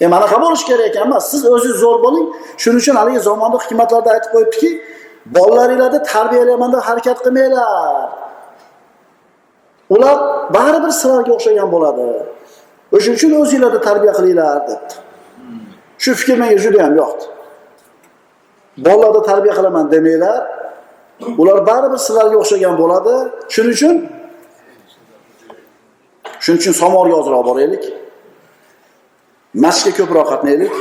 E 0.00 0.06
mana 0.12 0.26
qanday 0.32 0.48
bo'lish 0.48 0.64
kerak 0.70 0.86
ekan 0.90 1.02
emas. 1.08 1.24
Siz 1.30 1.40
o'zingiz 1.54 1.78
zo'r 1.84 1.98
bo'ling. 2.04 2.26
Shuning 2.62 2.80
uchun 2.82 2.96
haligi 3.00 3.20
zamonni 3.28 3.58
hikmatlarida 3.64 4.10
aytib 4.16 4.30
qo'yibdiki, 4.34 4.70
bolalaringlarni 5.36 6.00
tarbiyalayman 6.12 6.70
deb 6.74 6.82
harakat 6.88 7.18
qilmanglar. 7.24 8.08
Ular 9.94 10.16
baribir 10.56 10.92
sizlarga 11.00 11.32
o'xshagan 11.36 11.68
bo'ladi. 11.74 12.06
O'shuning 12.96 13.16
uchun 13.18 13.32
o'zinglarni 13.42 13.80
tarbiya 13.88 14.12
qilinglar 14.18 14.56
debdi. 14.68 15.05
Shu 16.02 16.10
fikr 16.20 16.36
menga 16.42 16.58
juda 16.64 16.78
ham 16.84 16.94
yoqdi. 17.02 17.24
Bolalarni 18.86 19.22
tarbiya 19.30 19.54
qilaman 19.58 19.86
demanglar. 19.94 20.40
Ular 21.40 21.58
baribir 21.68 22.00
sizlarga 22.06 22.36
o'xshagan 22.42 22.74
bo'ladi. 22.82 23.14
Shuning 23.54 23.74
uchun 23.76 23.94
Shuning 26.44 26.60
uchun 26.62 26.74
somorga 26.82 27.14
ozroq 27.20 27.42
boraylik. 27.50 27.84
Masjidga 29.64 29.96
ko'proq 29.98 30.26
qatnaylik. 30.32 30.74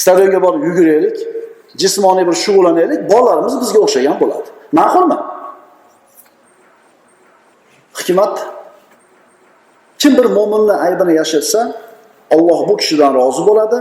Stadionga 0.00 0.40
borib 0.44 0.62
yuguraylik. 0.68 1.16
Jismoniy 1.82 2.24
bir 2.28 2.36
shug'ullanaylik. 2.44 3.00
Bolalarimiz 3.12 3.54
bizga 3.62 3.78
o'xshagan 3.86 4.16
bo'ladi. 4.22 4.48
Ma'qulmi? 4.78 5.18
Hikmat 7.98 8.34
kim 10.00 10.12
bir 10.18 10.26
mo'minni 10.36 10.74
aybini 10.86 11.14
yashirsa, 11.20 11.60
Alloh 12.34 12.60
bu 12.68 12.74
kishidan 12.80 13.12
rozi 13.20 13.42
bo'ladi 13.48 13.78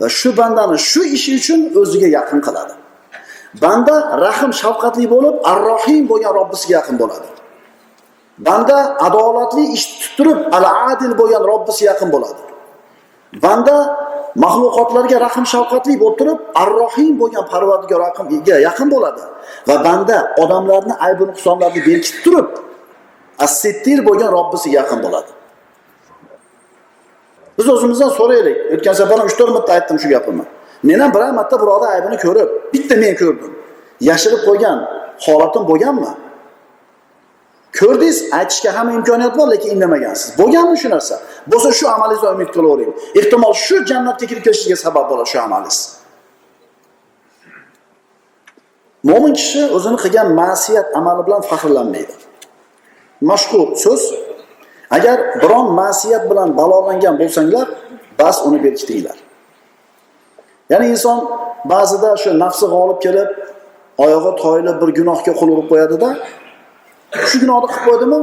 va 0.00 0.08
shu 0.18 0.30
bandani 0.38 0.76
shu 0.90 1.02
ishi 1.16 1.30
uchun 1.40 1.60
o'ziga 1.80 2.08
yaqin 2.18 2.40
qiladi. 2.46 2.74
Banda 3.62 3.94
rahim 4.26 4.52
shafqatli 4.62 5.06
bo'lib, 5.14 5.34
ar-rohim 5.52 6.02
bo'lgan 6.10 6.32
Robbisiga 6.40 6.74
yaqin 6.80 6.96
bo'ladi. 7.02 7.28
Banda 8.46 8.76
adolatli 9.06 9.64
ish 9.76 9.84
tutib 9.90 10.12
turib, 10.18 10.38
al-adil 10.56 11.12
bo'lgan 11.20 11.42
Robbisiga 11.50 11.86
yaqin 11.92 12.08
bo'ladi. 12.14 12.42
Banda 13.44 13.76
maxluqotlarga 14.44 15.16
rahim 15.26 15.44
shafqatli 15.54 15.94
bo'lib 16.02 16.16
turib, 16.20 16.38
ar-rohim 16.62 17.12
bo'lgan 17.20 17.44
Parvardigorga 17.52 18.56
yaqin 18.68 18.88
bo'ladi. 18.94 19.22
Va 19.68 19.76
banda 19.86 20.16
odamlarni 20.42 20.94
aybi 21.06 21.24
nuqsonlarini 21.30 21.80
berkitib 21.88 22.20
turib, 22.26 22.48
as-sittir 23.44 23.98
bo'lgan 24.08 24.30
Robbisiga 24.38 24.76
yaqin 24.82 24.98
bo'ladi. 25.06 25.30
Biz 27.58 27.68
o'zimizdan 27.68 28.10
so'raylik. 28.18 28.56
O'tgan 28.74 28.94
safar 29.00 29.18
ham 29.18 29.28
3-4 29.28 29.52
marta 29.56 29.72
aytdim 29.72 29.98
shu 30.02 30.08
gapimni. 30.08 30.44
Men 30.82 31.00
ham 31.00 31.14
biror 31.14 31.30
marta 31.38 31.56
birovni 31.62 31.86
aybini 31.94 32.16
ko'rib, 32.24 32.48
bitta 32.74 32.96
men 32.96 33.14
ko'rdim. 33.20 33.52
Yashirib 34.10 34.40
qo'ygan 34.48 34.78
holatim 35.26 35.62
bo'lganmi? 35.70 36.10
Ko'rdingiz, 37.78 38.18
aytishga 38.38 38.70
hamma 38.76 38.92
imkoniyat 38.98 39.38
bor, 39.38 39.46
lekin 39.52 39.70
indamagansiz. 39.76 40.28
Bo'lganmi 40.40 40.76
shu 40.82 40.88
narsa? 40.94 41.14
Bo'lsa 41.52 41.68
shu 41.78 41.84
amalingizga 41.94 42.28
umid 42.36 42.50
qilavering. 42.56 42.92
Ehtimol 43.20 43.54
shu 43.66 43.76
jannatga 43.90 44.26
kirib 44.30 44.42
ketishingizga 44.46 44.78
sabab 44.86 45.04
bo'ladi 45.10 45.28
shu 45.32 45.38
amalingiz. 45.46 45.78
Mo'min 49.10 49.32
kishi 49.40 49.62
o'zini 49.76 49.98
qilgan 50.04 50.28
ma'siyat 50.40 50.86
amali 50.98 51.22
bilan 51.26 51.42
faxrlanmaydi. 51.50 52.14
Mashhur 53.30 53.66
so'z 53.84 54.02
Agar 54.90 55.42
biron 55.42 55.72
ma'siyat 55.72 56.30
bilan 56.30 56.56
balolangan 56.56 57.18
bo'lsanglar, 57.18 57.68
bas 58.18 58.46
uni 58.46 58.64
berkitinglar. 58.64 59.16
Ya'ni 60.70 60.86
inson 60.94 61.18
ba'zida 61.64 62.16
shu 62.22 62.38
nafsi 62.38 62.66
g'olib 62.74 62.98
kelib, 63.04 63.30
oyog'i 64.04 64.32
toyilib 64.42 64.76
bir 64.82 64.90
gunohga 64.98 65.32
qo'l 65.40 65.48
urib 65.54 65.68
qo'yadida 65.72 66.08
shu 67.28 67.36
gunohni 67.42 67.66
qilib 67.72 67.84
qo'ydimi? 67.88 68.18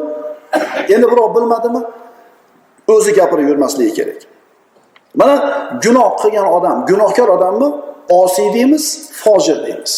Endi 0.94 1.06
birov 1.12 1.30
bilmadimi? 1.36 1.82
O'zi 2.94 3.12
gapirib 3.20 3.48
yurmasligi 3.52 3.94
kerak. 4.00 4.20
Mana 5.20 5.36
gunoh 5.84 6.10
qilgan 6.22 6.48
odam, 6.58 6.78
gunohkor 6.90 7.30
odamni 7.38 7.68
osiy 8.10 8.54
deymiz, 8.54 8.86
fojir 9.24 9.58
deymiz. 9.66 9.94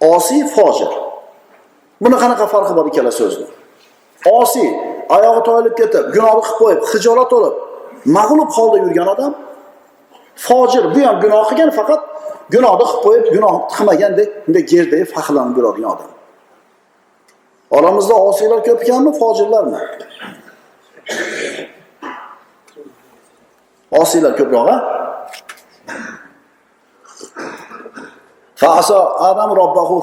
Osiy, 0.00 0.40
fojir. 0.56 0.92
Buni 2.02 2.16
qanaqa 2.22 2.46
farqi 2.54 2.72
bor 2.76 2.86
ikkala 2.90 3.12
so'zni? 3.20 3.46
Osiy 4.40 4.68
oyog'i 5.16 5.42
toyilib 5.48 5.74
ketib, 5.80 6.04
gunohni 6.14 6.42
qilib 6.46 6.58
qo'yib, 6.60 6.80
hijolat 6.92 7.32
olib, 7.38 7.54
mag'lub 8.16 8.50
holda 8.56 8.78
yurgan 8.84 9.08
odam 9.14 9.32
fojir, 10.46 10.84
bu 10.94 11.00
ham 11.06 11.16
gunoh 11.24 11.44
qilgan, 11.50 11.70
faqat 11.78 12.02
gunohni 12.54 12.84
qilib 12.90 13.02
qo'yib, 13.06 13.24
gunoh 13.36 13.54
qilmagandek, 13.74 14.28
bunday 14.46 14.64
gerdagi 14.72 15.04
faxrlanib 15.14 15.56
yuradigan 15.58 15.90
odam. 15.94 16.10
Oramizda 17.76 18.14
osiylar 18.28 18.60
ko'p 18.66 18.80
ekanmi, 18.84 19.12
fojirlarmi? 19.20 19.78
Osiylar 24.02 24.32
ko'proq, 24.38 24.68
a 24.70 24.80
Adam 29.30 29.50
robbahu. 29.60 29.96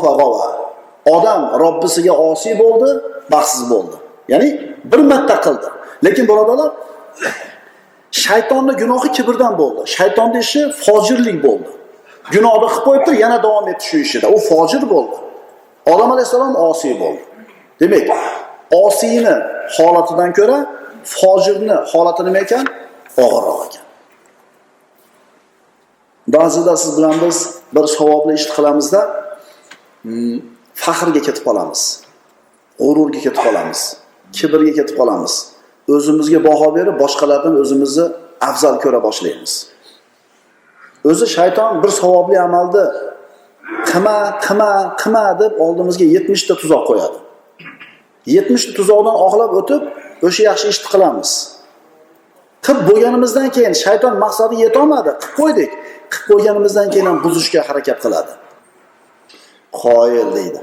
Odam 1.05 1.41
Robbisiga 1.59 2.13
osiy 2.13 2.53
bo'ldi, 2.59 2.89
baxtsiz 3.31 3.63
bo'ldi. 3.71 3.95
Ya'ni 4.31 4.49
bir 4.91 5.01
marta 5.11 5.35
qildi. 5.45 5.67
Lekin 6.05 6.25
birodarlar, 6.29 6.71
shaytonning 8.23 8.77
gunohi 8.81 9.09
kibrdan 9.17 9.53
bo'ldi. 9.61 9.81
Shaytonning 9.97 10.43
ishi 10.47 10.61
fojirlik 10.85 11.37
bo'ldi. 11.45 11.69
Gunohni 12.35 12.67
qilib 12.73 12.83
qo'yibdi, 12.87 13.11
yana 13.23 13.37
davom 13.45 13.65
etdi 13.71 13.83
shu 13.89 13.97
ishida. 14.05 14.27
U 14.35 14.37
fojir 14.49 14.83
bo'ldi. 14.93 15.15
Odam 15.93 16.09
alayhissalom 16.15 16.53
osiy 16.69 16.93
bo'ldi. 17.03 17.23
Demak, 17.81 18.07
osiyni 18.85 19.35
holatidan 19.77 20.29
ko'ra 20.39 20.57
fojirni 21.17 21.75
holati 21.91 22.23
nima 22.27 22.39
ekan? 22.45 22.65
og'irroq 23.17 23.61
ekan 23.67 23.85
ba'zida 26.27 26.77
siz 26.77 26.97
bilan 26.97 27.15
biz 27.25 27.37
bir 27.75 27.87
savobli 27.87 28.33
ishni 28.39 28.53
qilamizda 28.57 29.01
hmm, 30.03 30.37
faxrga 30.83 31.21
ketib 31.27 31.43
qolamiz 31.47 31.81
g'ururga 32.81 33.19
ketib 33.25 33.41
qolamiz 33.45 33.81
kibrga 34.37 34.71
ketib 34.79 34.95
qolamiz. 35.01 35.33
O'zimizga 35.95 36.39
baho 36.47 36.67
berib 36.77 36.95
boshqalardan 37.03 37.55
o'zimizni 37.61 38.05
afzal 38.49 38.75
ko'ra 38.83 38.99
boshlaymiz. 39.07 39.53
O'zi 41.09 41.25
shayton 41.35 41.71
bir 41.83 41.91
savobli 41.99 42.37
amalni 42.47 42.85
qilma 43.89 44.17
qilma 44.45 44.71
qilma 45.01 45.25
deb 45.41 45.53
oldimizga 45.65 46.05
yetmishta 46.15 46.53
tuzoq 46.61 46.83
qo'yadi. 46.89 47.17
Yetmishta 48.35 48.71
tuzoqdan 48.79 49.15
oqlab 49.25 49.51
o'tib 49.59 49.81
o'sha 50.27 50.41
yaxshi 50.49 50.67
ishni 50.73 50.87
qilamiz. 50.93 51.31
Qilib 52.65 52.83
bo'lganimizdan 52.89 53.47
keyin 53.55 53.73
shayton 53.83 54.13
maqsadi 54.23 54.55
yetolmadi 54.65 55.11
qilib 55.21 55.35
qo'ydik. 55.39 55.71
Qilib 56.13 56.27
qo'yganimizdan 56.31 56.87
keyin 56.93 57.07
ham 57.09 57.17
buzishga 57.25 57.61
harakat 57.67 57.97
qiladi. 58.03 58.31
Qoyil 59.83 60.29
deydi. 60.37 60.61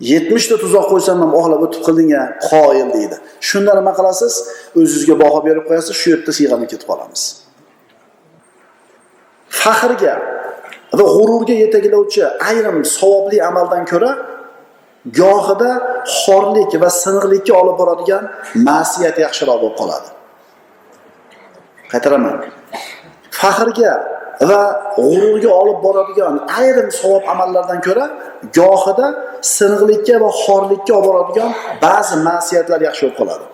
Yetmishta 0.00 0.56
tuzoq 0.62 0.86
qo'ysam 0.92 1.18
ham 1.24 1.32
oxlab 1.40 1.60
o'tib 1.66 1.82
qilding 1.86 2.10
a 2.20 2.22
qoyil 2.50 2.88
deydi. 2.96 3.16
Shunda 3.48 3.72
nima 3.78 3.92
qilasiz? 3.98 4.34
O'zingizga 4.78 5.14
baho 5.22 5.38
berib 5.46 5.64
qo'yasiz 5.68 5.94
shu 6.00 6.06
yerda 6.14 6.32
siyg'anib 6.38 6.68
ketib 6.72 6.88
qolamiz. 6.90 7.22
Faxrga 9.62 10.14
va 10.98 11.04
g'ururga 11.16 11.54
yetaklovchi 11.64 12.22
ayrim 12.50 12.78
savobli 12.96 13.38
amaldan 13.50 13.84
ko'ra 13.92 14.10
gohida 15.20 15.70
xorlik 16.20 16.70
va 16.82 16.90
siniqlikka 17.02 17.52
olib 17.62 17.76
boradigan 17.80 18.24
ma'siyat 18.68 19.16
yaxshiroq 19.24 19.58
bo'lib 19.62 19.76
qoladi. 19.80 20.08
Qaytaraman. 21.92 22.36
Faxrga 23.40 23.92
va 24.40 24.60
g'ururga 24.96 25.50
olib 25.60 25.78
boradigan 25.86 26.34
ayrim 26.58 26.88
savob 27.00 27.24
amallardan 27.32 27.80
ko'ra 27.86 28.04
gohida 28.58 29.06
siniqlikka 29.56 30.16
va 30.24 30.30
xorlikka 30.44 30.92
olib 30.98 31.06
boradigan 31.08 31.50
ba'zi 31.84 32.16
ma'siyatlar 32.28 32.80
yaxshi 32.88 33.02
bo'lib 33.04 33.16
qoladi. 33.20 33.44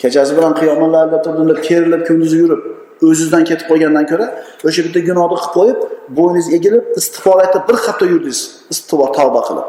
Kechasi 0.00 0.32
bilan 0.38 0.54
qiyomatlarda 0.60 1.18
turdim 1.24 1.46
deb 1.52 1.60
kerilib 1.68 2.02
kunduzi 2.08 2.36
yurib 2.42 2.62
o'zingizdan 3.02 3.44
ketib 3.50 3.66
qolgandan 3.70 4.06
ko'ra 4.10 4.26
o'sha 4.68 4.80
bitta 4.86 5.00
gunohni 5.08 5.36
qilib 5.40 5.54
qo'yib 5.56 5.78
bo'yningiz 6.18 6.48
egilib 6.56 6.84
istig'for 7.00 7.36
aytib 7.44 7.62
bir 7.68 7.76
hafta 7.86 8.04
yurdingiz 8.12 8.40
istig'for 8.72 9.10
tavba 9.18 9.40
qilib. 9.48 9.68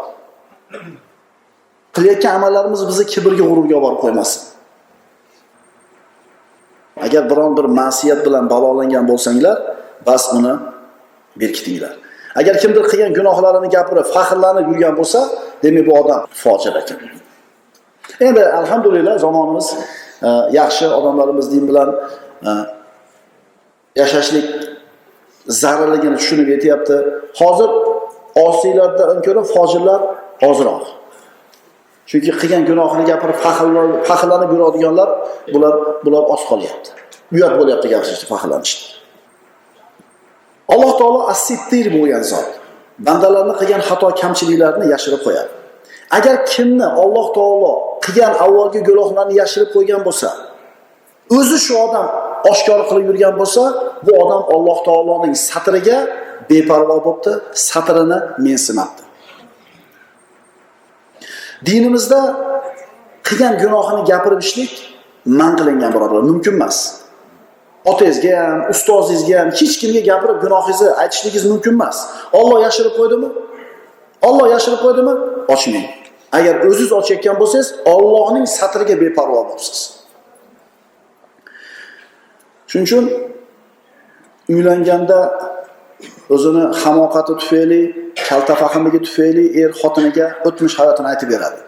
Qilayotgan 1.96 2.34
amallarimiz 2.40 2.82
bizni 2.90 3.06
kibrga 3.14 3.44
g'ururga 3.50 3.74
olib 3.78 3.86
borib 3.86 4.02
qo'ymasin. 4.06 4.42
Agar 7.02 7.30
biron 7.30 7.58
bir 7.58 7.64
ma'siyat 7.64 8.26
bilan 8.26 8.50
balolangan 8.50 9.08
bo'lsanglar 9.08 9.58
bas 10.08 10.34
uni 10.34 10.54
berkitinglar. 11.36 11.94
Agar 12.36 12.58
kimdir 12.58 12.84
qilgan 12.92 13.14
gunohlarini 13.14 13.70
gapirib 13.76 14.08
faxrlanib 14.16 14.66
yurgan 14.72 14.94
bo'lsa 15.00 15.20
demak 15.64 15.86
bu 15.88 15.94
odam 16.00 16.22
fojir 16.44 16.74
ekan. 16.82 16.98
Endi 18.28 18.44
alhamdulillah 18.46 19.20
zamonimiz 19.20 19.68
e, 20.24 20.30
yaxshi 20.60 20.86
odamlarimiz 20.88 21.52
din 21.54 21.68
bilan 21.70 21.90
e, 22.50 22.52
yashashlik 23.96 24.46
zararligini 25.48 26.18
tushunib 26.18 26.48
yetyapti. 26.48 26.98
Hozir 27.40 27.70
osiylardan 28.48 29.22
ko'ra 29.26 29.44
fojirlar 29.54 30.02
ozroq. 30.50 30.84
Chunki 32.10 32.32
qilgan 32.42 32.64
gunohini 32.70 33.06
gapirib 33.12 33.38
faxrlanib 34.10 34.50
yuradiganlar 34.56 35.10
bular 35.54 35.74
bular 36.06 36.24
oz 36.34 36.42
qolyapti. 36.50 36.90
Uyat 37.36 37.54
bo'lyapti 37.60 37.88
gapirishni 37.94 38.28
faxrlanishni 38.34 38.96
alloh 40.74 40.92
taolo 41.00 41.22
assittir 41.34 41.86
bo'lgan 41.96 42.24
zot 42.32 42.48
bandalarni 43.08 43.54
qilgan 43.60 43.82
xato 43.90 44.08
kamchiliklarni 44.22 44.86
yashirib 44.94 45.22
qo'yadi. 45.26 45.52
Agar 46.18 46.36
kimni 46.54 46.88
alloh 47.04 47.28
taolo 47.38 47.72
qilgan 48.06 48.34
avvalgi 48.46 48.80
gunohlarni 48.90 49.36
yashirib 49.42 49.70
qo'ygan 49.76 50.02
bo'lsa 50.08 50.30
o'zi 51.38 51.58
shu 51.66 51.74
odam 51.86 52.08
oshkor 52.52 52.80
qilib 52.90 53.06
yurgan 53.10 53.34
bo'lsa 53.42 53.64
bu 54.06 54.12
odam 54.24 54.42
alloh 54.56 54.78
taoloning 54.88 55.36
satriga 55.50 55.98
beparvo 56.50 56.98
bo'libdi 57.06 57.32
satrini 57.70 58.18
mensimabdi 58.46 59.05
dinimizda 61.68 62.22
qilgan 63.28 63.54
gunohini 63.64 64.02
gapirishlik 64.12 64.72
man 65.40 65.52
qilingan 65.60 65.92
birodarlar 65.96 66.24
mumkin 66.32 66.54
emas. 66.60 66.78
Otangizga 67.92 68.32
ham 68.44 68.60
ustozingizga 68.74 69.36
ham 69.42 69.50
hech 69.60 69.76
kimga 69.82 70.02
gapirib 70.10 70.38
gunohingizni 70.44 70.90
aytishligingiz 71.02 71.46
mumkin 71.52 71.72
emas. 71.78 71.98
Olloh 72.40 72.60
yashirib 72.68 72.94
qo'ydimi? 73.00 73.30
Olloh 74.28 74.48
yashirib 74.56 74.80
qo'ydimi? 74.86 75.14
Ochmang 75.56 75.88
agar 76.38 76.56
o'zingiz 76.68 76.92
ochayotgan 77.00 77.36
bo'lsangiz 77.42 77.70
ollohning 77.94 78.46
satriga 78.58 78.96
beparvo 79.04 79.42
bo'libsiz 79.50 79.82
shuning 82.70 82.86
uchun 82.88 83.06
uylanganda 84.56 85.20
o'zini 86.36 86.64
hamoqati 86.82 87.34
tufayli 87.42 87.82
kaltafahmligi 88.28 89.00
tufayli 89.06 89.46
er 89.62 89.72
xotiniga 89.82 90.28
o'tmish 90.48 90.76
hayotini 90.80 91.08
aytib 91.14 91.30
beradi. 91.34 91.60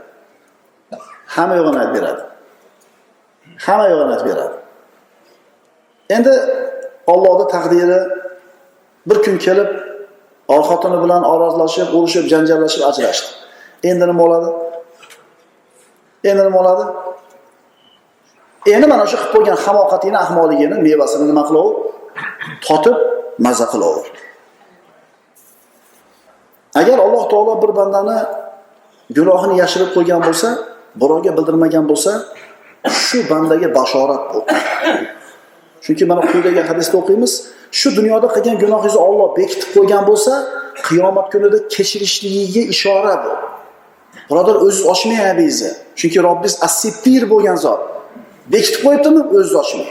Hamma 1.35 1.55
yo'g'ini 1.59 1.77
aytib 1.81 1.95
beradi. 1.97 2.21
Hamma 3.65 3.85
yo'g'ini 3.91 4.11
aytib 4.15 4.27
beradi. 4.31 4.55
Endi 6.15 6.33
ollohni 7.13 7.45
taqdiri 7.55 7.99
bir 9.09 9.17
kun 9.25 9.35
kelib 9.45 9.69
or 10.53 10.61
xotini 10.69 10.97
bilan 11.03 11.23
orozlashib 11.33 11.87
urushib 11.97 12.25
janjallashib 12.33 12.83
ajrashdi. 12.89 13.27
Endi 13.89 14.03
nima 14.09 14.19
bo'ladi? 14.23 14.49
Endi 16.29 16.41
nima 16.47 16.57
bo'ladi? 16.59 16.85
Endi 18.73 18.87
mana 18.93 19.05
shu 19.11 19.17
qilib 19.17 19.31
qo'ygan 19.35 19.57
hamoqatingni 19.65 20.19
ahmoqligini 20.25 20.75
mevasini 20.87 21.25
nima 21.31 21.43
qilaver 21.49 21.75
totib 22.67 22.95
maza 23.45 23.65
qilaver 23.73 24.05
agar 26.79 26.97
alloh 27.05 27.23
taolo 27.31 27.53
bir 27.63 27.71
bandani 27.79 28.17
gunohini 29.17 29.55
yashirib 29.61 29.89
qo'ygan 29.95 30.21
bo'lsa 30.27 30.49
birovga 31.01 31.31
bildirmagan 31.37 31.85
bo'lsa 31.91 32.11
shu 33.05 33.17
bandaga 33.31 33.67
bashorat 33.77 34.23
bu. 34.33 34.39
Chunki 35.85 36.03
mana 36.09 36.21
quyidagi 36.29 36.61
hadisda 36.69 36.95
o'qiymiz 37.01 37.33
shu 37.79 37.87
dunyoda 37.97 38.27
qilgan 38.35 38.57
gunohingizni 38.63 39.01
olloh 39.07 39.29
bekitib 39.39 39.69
qo'ygan 39.75 40.03
bo'lsa 40.09 40.33
qiyomat 40.87 41.27
kunida 41.33 41.57
kechirishligiga 41.75 42.63
ishora 42.73 43.15
bu. 43.23 43.31
Birodar 44.29 44.55
o'ziz 44.65 44.83
ochmang 44.93 45.21
aybingizni 45.29 45.71
chunki 45.99 46.19
robbingiz 46.27 46.55
assittir 46.67 47.23
bo'lgan 47.33 47.57
zot. 47.65 47.81
Bekitib 48.53 48.81
qo'yibdimi? 48.85 49.21
O'ziz 49.37 49.55
ochmang 49.63 49.89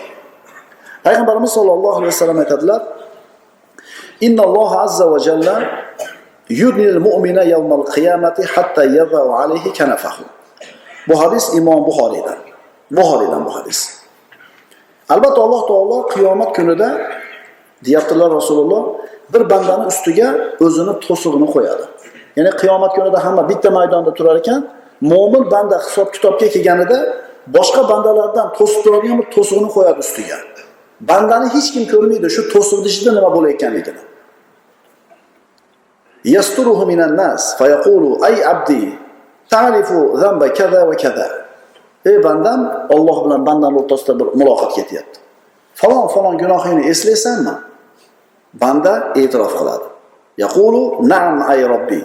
payg'ambarimiz 1.07 1.51
sollallohu 1.59 1.97
alayhi 2.01 2.13
vasallam 2.15 2.39
aytadilar 2.45 2.81
innalloh 4.27 4.71
azza 4.85 5.07
va 5.13 5.19
jalla 5.27 5.55
yudnil 6.49 6.99
mu'mina 7.07 7.43
yawmal 7.43 7.85
qiyamati 7.95 8.43
hatta 8.55 8.85
yadau 8.85 9.29
alayhi 9.43 9.73
kanafahu 9.73 10.25
bu 11.09 11.15
hadis 11.23 11.55
imom 11.55 11.87
buxoriydan. 11.87 12.39
Buxoriydan 12.91 13.45
bu 13.45 13.51
hadis. 13.57 13.79
Albatta 15.09 15.41
alloh 15.43 15.63
taolo 15.69 16.09
qiyomat 16.15 16.57
kunida 16.57 16.89
deyaptilar 17.85 18.31
rasululloh 18.31 18.83
bir 19.33 19.51
bandani 19.51 19.87
ustiga 19.87 20.29
o'zini 20.61 20.93
to'sig'ini 21.07 21.47
qo'yadi. 21.55 21.85
Ya'ni 22.37 22.51
qiyomat 22.61 22.93
kunida 22.97 23.19
hamma 23.25 23.49
bitta 23.51 23.71
maydonda 23.71 24.15
turar 24.19 24.37
ekan 24.43 24.61
mo'min 25.01 25.51
banda 25.51 25.77
hisob 25.87 26.09
kitobga 26.15 26.47
kelganida 26.55 26.99
boshqa 27.57 27.83
bandalardan 27.91 28.47
to'sib 28.59 28.81
turadigan 28.85 29.17
bir 29.21 29.29
to'sig'ini 29.37 29.69
qo'yadi 29.77 29.99
ustiga. 30.07 30.39
Bandani 31.11 31.47
hech 31.55 31.69
kim 31.75 31.85
ko'rmaydi 31.93 32.29
shu 32.37 32.43
to'siqni 32.55 32.89
ichida 32.93 33.11
nima 33.17 33.31
bo'layotganligini. 33.37 34.03
يستره 36.27 36.85
من 36.85 37.01
الناس 37.03 37.55
فيقول 37.59 38.25
أي 38.25 38.45
عبدي 38.45 38.99
تعرف 39.51 39.93
ذنب 39.93 40.47
كذا 40.47 40.83
وكذا. 40.83 41.47
ey 42.07 42.23
bandam 42.23 42.87
olloh 42.95 43.27
bilan 43.27 43.43
bandani 43.47 43.77
o'rtasida 43.83 44.13
bir 44.19 44.27
muloqot 44.39 44.71
ketyapti. 44.79 45.19
falon 45.81 46.07
falon 46.15 46.35
gunohingni 46.43 46.83
eslaysanmi 46.93 47.55
banda 48.63 48.95
e'tirof 49.21 49.53
qiladi. 49.59 49.87
yaqulu 50.43 50.83
na'am 51.13 51.37
ay 51.53 51.61
robbi 51.73 52.01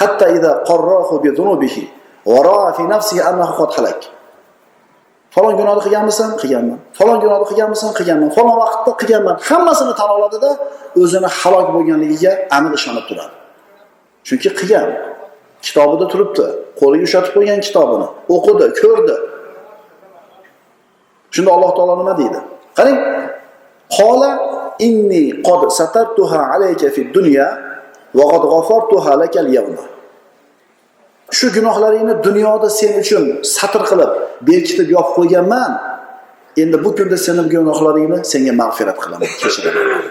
hatta 0.00 0.26
ida 0.36 0.50
qarrahu 0.68 1.14
bi 1.24 1.30
dhunubihi 1.38 1.82
wa 2.30 2.38
ra'a 2.48 2.68
fi 2.76 2.82
nafsihi 2.94 3.22
annahu 3.30 3.52
qad 3.60 3.70
halak 3.76 4.00
falon 5.34 5.54
gunohni 5.60 5.80
qilganmisan 5.86 6.30
qilganman. 6.42 6.78
falon 6.98 7.18
gunohni 7.22 7.46
qilganmisan? 7.50 7.90
Qilganman. 7.98 8.30
falon 8.36 8.56
vaqtda 8.62 8.90
qilganman. 9.00 9.36
Hammasini 9.48 9.92
tan 10.00 10.08
oladida 10.16 10.50
o'zini 11.02 11.28
halok 11.40 11.66
bo'lganligiga 11.76 12.32
aniq 12.56 12.72
ishonib 12.78 13.04
turadi. 13.10 13.35
Chunki 14.26 14.48
qilgan 14.58 14.88
kitobida 15.66 16.04
turibdi 16.12 16.46
qo'liga 16.80 17.04
ushatib 17.08 17.32
qo'ygan 17.36 17.60
kitobini 17.66 18.06
o'qidi 18.34 18.66
ko'rdi 18.82 19.16
Shunda 21.36 21.50
Alloh 21.56 21.70
taolo 21.76 21.94
nima 22.00 22.14
deydi? 22.20 22.38
Qarang, 22.78 22.98
qola 23.96 24.30
inni 24.88 25.24
qad 25.46 25.60
satartuha 25.78 26.40
alayka 26.54 26.88
fid 26.96 27.08
dunya 27.16 27.46
va 28.18 28.24
qad 28.32 28.42
ghafartuha 28.52 29.12
lakal 29.22 29.48
yawma. 29.56 29.84
Shu 31.36 31.46
gunohlaringni 31.56 32.14
dunyoda 32.26 32.68
sen 32.78 32.92
uchun 33.02 33.24
satr 33.56 33.82
qilib, 33.90 34.10
berkitib 34.48 34.88
yopib 34.96 35.12
qo'yganman. 35.18 35.70
Endi 36.62 36.76
bu 36.84 36.90
kunda 36.98 37.16
seni 37.26 37.42
gunohlaringni 37.54 38.18
senga 38.32 38.52
mag'firat 38.62 38.98
qilaman, 39.02 39.30
kechiraman. 39.42 40.04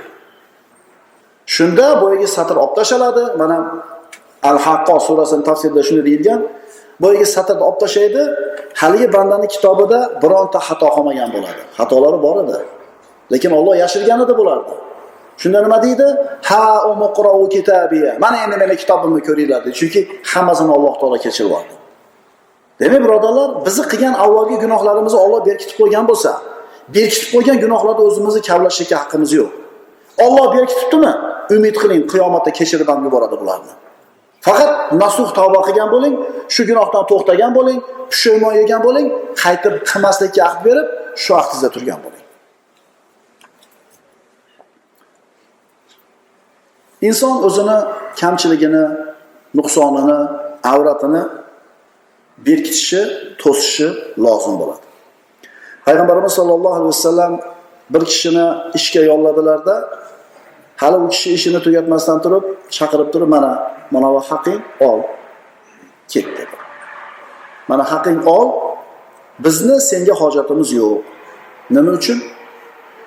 Shunda 1.56 1.88
boyagi 2.02 2.28
satr 2.38 2.56
olib 2.64 2.74
tashaladi. 2.80 3.24
Mana 3.42 3.58
Al-Haqqo 4.50 4.96
surasini 5.08 5.44
tafsirida 5.50 5.82
shunday 5.88 6.06
deyilgan. 6.10 6.40
Boyagi 7.04 7.26
satrni 7.36 7.64
olib 7.68 7.80
tashlaydi. 7.84 8.22
Haligi 8.82 9.08
bandaning 9.16 9.50
kitobida 9.56 10.00
bironta 10.24 10.60
xato 10.68 10.88
qolmagan 10.96 11.30
bo'ladi. 11.36 11.62
Xatolari 11.78 12.18
bor 12.26 12.36
edi. 12.44 12.58
Lekin 13.34 13.52
Alloh 13.60 13.76
yashirganida 13.84 14.34
bo'lardi. 14.40 14.74
Shunda 15.42 15.60
nima 15.66 15.78
deydi? 15.86 16.08
Ha 16.50 16.64
umuqra'u 16.92 17.44
kitabiya. 17.56 18.12
Mana 18.24 18.38
endi 18.44 18.56
meni 18.62 18.76
kitobimni 18.82 19.22
ko'ringlar 19.28 19.60
deydi. 19.66 19.76
Chunki 19.82 20.00
hammasini 20.32 20.72
Alloh 20.78 20.94
taolo 21.00 21.18
kechirib 21.26 21.50
yubordi 21.50 21.74
Demak, 22.80 23.02
birodarlar, 23.06 23.50
bizni 23.66 23.84
qilgan 23.92 24.16
avvalgi 24.26 24.56
gunohlarimizni 24.64 25.20
Alloh 25.26 25.40
berkitib 25.50 25.78
qo'ygan 25.82 26.06
bo'lsa, 26.10 26.32
berkitib 26.96 27.30
qo'ygan 27.36 27.58
gunohlarni 27.64 28.04
o'zimizni 28.10 28.42
kavlashlikka 28.50 28.96
haqqimiz 29.02 29.32
yo'q. 29.40 29.50
Alloh 30.26 30.46
berkitibdimi? 30.56 31.12
Umid 31.56 31.76
qiling, 31.82 32.04
qiyomatda 32.14 32.52
kechirib 32.60 32.88
ham 32.92 33.00
yuboradi 33.08 33.36
bularni. 33.42 33.74
Faqat 34.46 34.72
nasuh 35.04 35.30
tavba 35.38 35.60
qilgan 35.68 35.90
bo'ling, 35.96 36.16
shu 36.54 36.62
gunohdan 36.70 37.04
to'xtagan 37.12 37.52
bo'ling, 37.58 37.80
pushaymon 38.12 38.54
yegan 38.60 38.82
bo'ling, 38.88 39.08
qaytib 39.44 39.74
qilmaslikka 39.90 40.42
ahd 40.50 40.60
berib, 40.68 40.88
shu 41.24 41.32
ahdingizda 41.40 41.70
turgan 41.76 42.00
bo'ling. 42.06 42.24
Inson 47.08 47.36
o'zini 47.48 47.78
kamchiligini, 48.22 48.86
nuqsonini, 49.58 50.20
avratini 50.74 51.24
berkitishi, 52.46 53.02
to'sishi 53.42 53.88
lozim 54.26 54.56
bo'ladi. 54.62 54.86
Payg'ambarimiz 55.86 56.34
sollallohu 56.40 56.76
alayhi 56.78 56.92
vasallam 56.96 57.34
bir 57.94 58.04
kishini 58.12 58.46
ishga 58.78 59.02
yolladilarda, 59.12 59.76
hali 60.82 60.98
u 61.06 61.08
kishi 61.14 61.34
ishini 61.38 61.60
tugatmasdan 61.66 62.18
turib, 62.24 62.44
chaqirib 62.78 63.10
turib, 63.14 63.30
mana 63.36 63.52
mana 63.94 64.08
bu 64.14 64.20
haqing 64.30 64.62
ol, 64.90 65.00
ket 66.12 66.28
dedi. 66.38 66.56
Mana 67.70 67.84
haqing 67.92 68.20
ol, 68.38 68.48
bizni 69.44 69.76
senga 69.90 70.14
hojatimiz 70.22 70.70
yo'q. 70.82 71.02
Nima 71.76 71.92
uchun? 72.00 72.20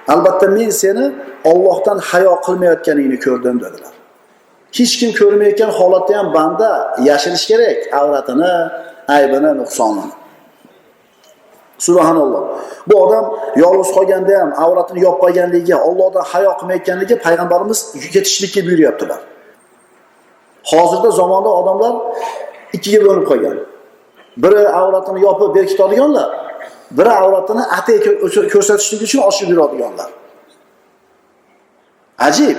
Albatta 0.08 0.46
men 0.56 0.70
seni 0.82 1.04
Allohdan 1.50 1.98
hayo 2.10 2.32
qilmayotganingni 2.46 3.18
ko'rdim 3.26 3.56
dedilar. 3.64 3.94
Hech 4.78 4.94
kim 5.00 5.10
ko'rmayotgan 5.20 5.70
holatda 5.78 6.12
ham 6.18 6.28
banda 6.36 6.70
yashirish 7.08 7.44
kerak 7.50 7.78
avratini, 8.00 8.52
aybini, 9.16 9.50
nuqsonini. 9.60 10.17
Subhanalloh. 11.78 12.42
Bu 12.88 12.94
odam 13.04 13.24
yolg'iz 13.56 13.90
qolganda 13.96 14.40
ham 14.40 14.50
avratini 14.64 15.00
yopmaganligiga, 15.06 15.76
Allohdan 15.88 16.24
hayo 16.32 16.50
qilmayotganligi 16.60 17.14
payg'ambarimiz 17.26 17.78
yetishlikka 18.14 18.60
buyuryaptilar. 18.66 19.20
Hozirda 20.70 21.10
zamonda 21.20 21.50
odamlar 21.60 21.94
ikkiga 22.76 23.00
bo'linib 23.06 23.26
qolgan. 23.30 23.56
Biri 24.42 24.68
avratini 24.80 25.20
yopib 25.26 25.50
berkitadiganlar, 25.56 26.28
biri 26.98 27.12
avratini 27.22 27.62
atay 27.78 27.96
ko'rsatishlik 28.54 29.00
uchun 29.06 29.20
ochib 29.28 29.48
yuradiganlar. 29.52 30.10
Ajib. 32.28 32.58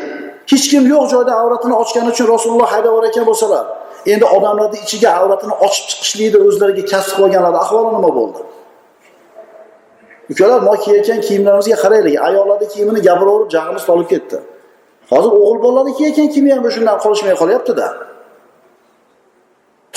Hech 0.52 0.66
kim 0.72 0.84
yo'q 0.94 1.06
joyda 1.14 1.34
avratini 1.42 1.76
ochgani 1.82 2.10
uchun 2.14 2.28
Rasululloh 2.34 2.70
haydab 2.74 3.04
ekan 3.10 3.26
bo'lsalar, 3.30 3.66
endi 4.14 4.26
odamlarni 4.36 4.78
ichiga 4.86 5.10
avratini 5.20 5.54
ochib 5.66 5.86
chiqishlikni 5.90 6.40
o'zlariga 6.48 6.84
kasb 6.92 7.12
qilganlar 7.18 7.54
ahvoli 7.64 7.90
nima 7.98 8.12
bo'ldi? 8.20 8.40
Ukalar, 10.32 10.62
mo 10.68 10.74
kiyayotgan 10.84 11.22
kiyimlarimizga 11.22 11.78
qaraylik. 11.84 12.16
ayollarni 12.28 12.68
kiyimini 12.74 13.00
gapiraverib 13.08 13.50
jag'imiz 13.56 13.84
tolib 13.90 14.08
ketdi. 14.14 14.38
Hozir 15.12 15.32
o'g'il 15.42 15.60
bolalarni 15.64 15.94
kiyayotgan 15.98 16.30
kiyimi 16.34 16.52
ham 16.54 16.72
shundan 16.76 16.98
qolishmay 17.04 17.36
qolyapti-da. 17.42 17.88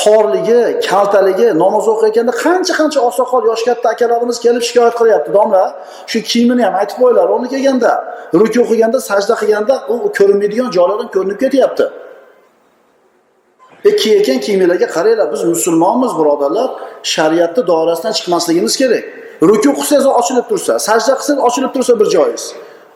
Torligi, 0.03 0.61
kaltaligi, 0.89 1.49
namoz 1.63 1.85
o'qiyotganda 1.93 2.33
qancha-qancha 2.45 3.01
oqsoqol 3.09 3.43
yosh 3.51 3.63
katta 3.69 3.87
akalarimiz 3.95 4.39
kelib 4.45 4.63
shikoyat 4.69 4.95
qilyapti. 5.01 5.31
Domla, 5.39 5.65
shu 6.11 6.19
kiyimini 6.31 6.63
ham 6.67 6.75
aytib 6.81 6.97
qo'yinglar. 7.01 7.27
O'rni 7.35 7.49
kelganda, 7.55 7.93
ruku 8.41 8.59
o'qiganda, 8.65 8.99
sajda 9.11 9.35
qilganda 9.41 9.75
u 9.93 9.95
ko'rinmaydigan 10.19 10.69
joylardan 10.77 11.09
ko'rinib 11.15 11.39
ketyapti. 11.45 11.87
E 13.89 13.91
kiyayotgan 14.01 14.39
kiyimlarga 14.45 14.89
qaranglar, 14.97 15.27
biz 15.35 15.43
musulmonmiz, 15.55 16.13
birodarlar, 16.19 16.69
shariatni 17.15 17.63
doirasidan 17.71 18.13
chiqmasligimiz 18.19 18.75
kerak. 18.83 19.05
Ruku 19.43 19.71
qilsangiz 19.79 20.07
ochilib 20.07 20.47
tursa, 20.51 20.79
sajda 20.79 21.15
qilsangiz 21.19 21.43
ochilib 21.49 21.73
tursa 21.75 22.01
bir 22.01 22.09
joyingiz. 22.15 22.45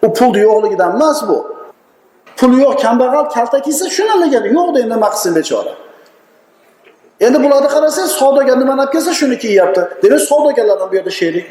U 0.07 0.09
pulni 0.19 0.41
yo'qligidan 0.49 0.91
emas 0.97 1.29
bu. 1.29 1.39
Pul 2.39 2.53
yo'q, 2.63 2.75
kambag'al, 2.85 3.27
kalta 3.35 3.59
kiysa 3.67 3.85
shunalagani 3.97 4.49
yo'q 4.57 4.69
deb 4.77 4.87
nima 4.93 5.09
qilsin 5.15 5.33
bechora. 5.39 5.73
Endi 7.27 7.39
bularni 7.45 7.69
qarasangiz, 7.75 8.13
savdogar 8.21 8.57
nima 8.63 8.73
olib 8.77 8.93
kelsa 8.95 9.13
shuni 9.21 9.37
kiyyapti. 9.45 9.83
Demak, 10.03 10.21
savdogarlardan 10.31 10.89
bu 10.91 10.95
yerda 10.99 11.13
sherik. 11.21 11.47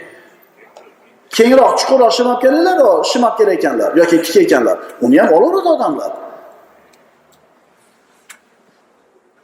Kengroq, 1.38 1.74
chuqurroq 1.80 2.12
shimab 2.18 2.38
kelinglar, 2.44 3.04
shim 3.12 3.24
olib 3.30 3.50
ekanlar 3.58 3.90
yoki 4.02 4.18
tik 4.26 4.36
ekanlar. 4.44 4.78
Uni 5.06 5.18
ham 5.22 5.30
olaveradi 5.38 5.70
odamlar. 5.76 6.12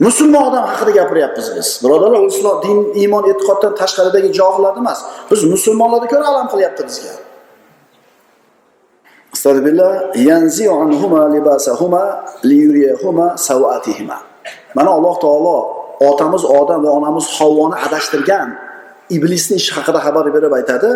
Musulmon 0.05 0.43
odam 0.49 0.63
haqida 0.71 0.91
gapiryapmiz 0.99 1.47
biz. 1.55 1.67
Birodarlar, 1.83 2.21
islom, 2.31 2.57
din, 2.65 2.77
iymon, 3.01 3.23
e'tiqoddan 3.31 3.73
tashqaridagi 3.81 4.29
johillar 4.39 4.73
emas. 4.81 4.99
Biz 5.31 5.41
musulmonlarni 5.53 6.07
ko'ra 6.13 6.25
alam 6.31 6.47
qilyapti 6.53 6.81
bizga. 6.89 7.13
Anhuma 10.85 11.21
libasahuma. 11.35 12.05
Mana 14.77 14.89
Alloh 14.97 15.15
taolo 15.25 15.57
otamiz 16.09 16.43
Odam 16.45 16.79
va 16.85 16.91
onamiz 16.99 17.25
Havvoni 17.37 17.75
adashtirgan 17.85 18.49
iblisni 19.15 19.55
ishi 19.61 19.71
haqida 19.77 19.99
xabar 20.05 20.25
berib 20.35 20.53
aytadi. 20.59 20.89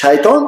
Shayton 0.00 0.42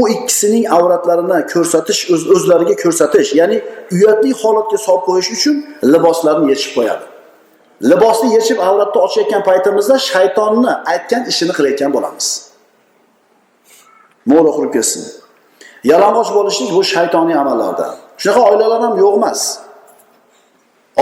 u 0.00 0.02
ikkisining 0.14 0.64
avratlarini 0.76 1.38
ko'rsatish, 1.52 2.00
öz, 2.14 2.22
o'zlariga 2.34 2.74
ko'rsatish, 2.82 3.28
ya'ni 3.40 3.56
uyatli 3.94 4.30
holatga 4.42 4.78
solib 4.86 5.04
qo'yish 5.08 5.28
uchun 5.36 5.56
liboslarni 5.92 6.46
yechib 6.54 6.72
qo'yadi. 6.78 7.04
Libosni 7.82 8.34
yechib 8.34 8.58
avratni 8.58 9.00
ochayotgan 9.06 9.42
paytimizda 9.48 9.98
shaytonni 9.98 10.72
aytgan 10.92 11.22
ishini 11.32 11.52
qilayotgan 11.58 11.90
bo'lamiz. 11.96 12.26
Mo'la 14.32 14.50
qurib 14.56 14.72
ketsin. 14.76 15.02
Yalang'och 15.90 16.30
bo'lishlik 16.36 16.70
bu 16.76 16.82
shaytoniy 16.94 17.36
amallardan. 17.42 17.94
Shunaqa 18.22 18.42
oilalar 18.50 18.80
ham 18.86 18.94
yo'q 19.02 19.14
emas. 19.20 19.40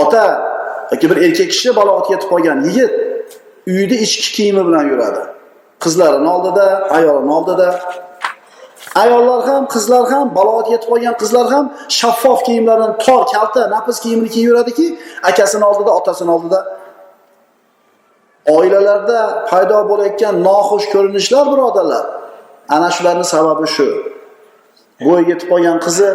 Ota 0.03 0.23
yoki 0.91 1.05
bir 1.11 1.17
erkak 1.25 1.49
kishi 1.53 1.69
balog'atga 1.79 2.11
yetib 2.15 2.29
qolgan 2.33 2.59
yigit 2.67 2.91
uyida 3.71 3.95
ichki 4.05 4.29
kiyimi 4.35 4.63
bilan 4.67 4.85
yuradi. 4.91 5.23
qizlarini 5.85 6.29
oldida, 6.29 6.87
ayolini 6.89 7.33
oldida. 7.33 7.79
Ayollar 9.01 9.41
ham, 9.49 9.63
qizlar 9.73 10.05
ham, 10.13 10.27
balog'atga 10.37 10.71
yetib 10.75 10.89
qolgan 10.93 11.15
qizlar 11.21 11.47
ham 11.53 11.65
shaffof 11.99 12.39
kiyimlarni, 12.47 12.87
tor, 13.05 13.21
kalta, 13.33 13.61
napis 13.75 13.97
kiyimni 14.03 14.29
kiyib 14.33 14.47
yuradiki, 14.49 14.87
akasining 15.29 15.67
oldida, 15.69 15.91
otasining 15.99 16.31
oldida. 16.35 16.59
Oilalarda 18.57 19.19
paydo 19.49 19.77
bo'layotgan 19.91 20.35
noxush 20.47 20.87
ko'rinishlar, 20.93 21.45
birodarlar, 21.51 22.05
ana 22.75 22.89
shularning 22.95 23.29
sababi 23.33 23.67
shu. 23.75 23.87
Bo'y 25.07 25.21
yetib 25.31 25.47
qolgan 25.51 25.77
qizi 25.85 26.09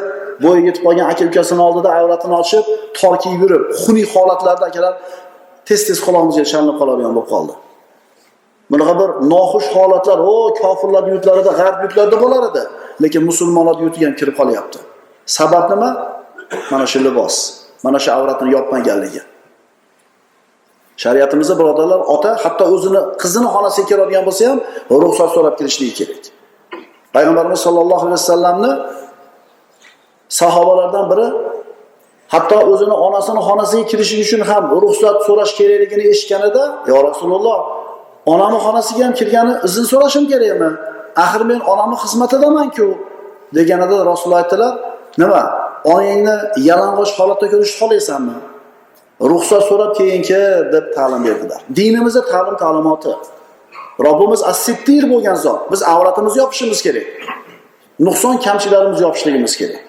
bo'yi 0.44 0.60
yetib 0.68 0.82
qolgan 0.86 1.06
aka 1.12 1.22
ukasini 1.30 1.62
oldida 1.68 1.88
avratini 1.98 2.34
ochib, 2.42 2.64
tor 2.98 3.14
kiyib 3.22 3.40
yurib, 3.44 3.64
xunuk 3.82 4.08
holatlarda 4.14 4.64
akalar 4.70 4.94
tez-tez 5.68 5.98
qulog'imizga 6.06 6.44
chalinib 6.52 6.76
qoladigan 6.80 7.12
bo'lib 7.16 7.28
qoldi. 7.34 7.54
Bunaqa 8.70 8.94
bir 9.00 9.10
noxush 9.32 9.68
holatlar, 9.76 10.18
o 10.18 10.54
kofirlarni 10.62 11.10
yurtlarida, 11.14 11.52
g'arb 11.60 11.78
yurtlarida 11.84 12.16
bo'lar 12.24 12.42
edi, 12.50 12.62
lekin 13.02 13.22
musulmonlar 13.30 13.76
yurtiga 13.84 14.06
ham 14.08 14.14
kirib 14.20 14.36
qolyapti. 14.40 14.78
Sabab 15.36 15.64
nima? 15.72 15.90
Mana 16.70 16.86
shu 16.92 16.98
libos, 17.06 17.34
mana 17.84 17.98
shu 18.04 18.10
avratini 18.16 18.50
yopmaganligi. 18.56 19.22
Shariatimizda 21.02 21.54
birodarlar, 21.60 22.00
ota 22.14 22.30
hatto 22.44 22.64
o'zini 22.74 23.00
qizini 23.22 23.48
xonasiga 23.54 23.86
kiradigan 23.90 24.24
bo'lsa 24.28 24.42
ham 24.50 24.58
ruxsat 25.04 25.30
so'rab 25.36 25.54
kirishligi 25.58 25.94
kerak. 26.00 26.22
Payg'ambarimiz 27.14 27.60
sollallohu 27.66 28.04
alayhi 28.06 28.20
vasallamni 28.22 28.72
sahobalardan 30.40 31.04
biri 31.10 31.26
hatto 32.34 32.58
o'zini 32.72 32.94
onasini 33.06 33.40
xonasiga 33.48 33.84
kirishi 33.90 34.16
uchun 34.24 34.42
ham 34.50 34.64
ruxsat 34.82 35.16
so'rash 35.26 35.52
kerakligini 35.58 36.04
eshitganida, 36.12 36.62
yo 36.90 36.96
Rasululloh, 37.08 37.58
onamni 38.26 38.58
xonasiga 38.66 39.02
ham 39.06 39.14
kirgani 39.20 39.52
izn 39.66 39.84
so'rashim 39.92 40.24
kerakmi?" 40.32 40.70
axir 41.24 41.42
men 41.50 41.60
onamni 41.72 41.96
xizmatidaman-ku 42.02 42.86
deganida 43.54 44.06
Rasululloh 44.10 44.40
aytdilar, 44.42 44.72
nima? 45.22 45.42
Onangni 45.92 46.36
yalang'och 46.68 47.12
holatda 47.18 47.46
ko'rishni 47.52 47.76
xohlaysanmi? 47.80 48.36
Ruxsat 49.30 49.62
so'rab 49.68 49.92
keyin 49.98 50.22
kir 50.28 50.72
deb 50.74 50.84
ta'lim 50.96 51.22
berdilar. 51.28 51.60
Dinimizda 51.78 52.22
ta'lim 52.32 52.56
ta'limoti. 52.62 53.12
Robbimiz 54.06 54.42
assittir 54.52 55.02
bo'lgan 55.12 55.36
zot. 55.44 55.60
Biz 55.72 55.80
avratimizni 55.82 56.38
yopishimiz 56.42 56.80
kerak. 56.86 57.06
Nuqson 58.06 58.34
kamchiliklarimizni 58.44 59.02
yopishligimiz 59.06 59.54
kerak. 59.60 59.80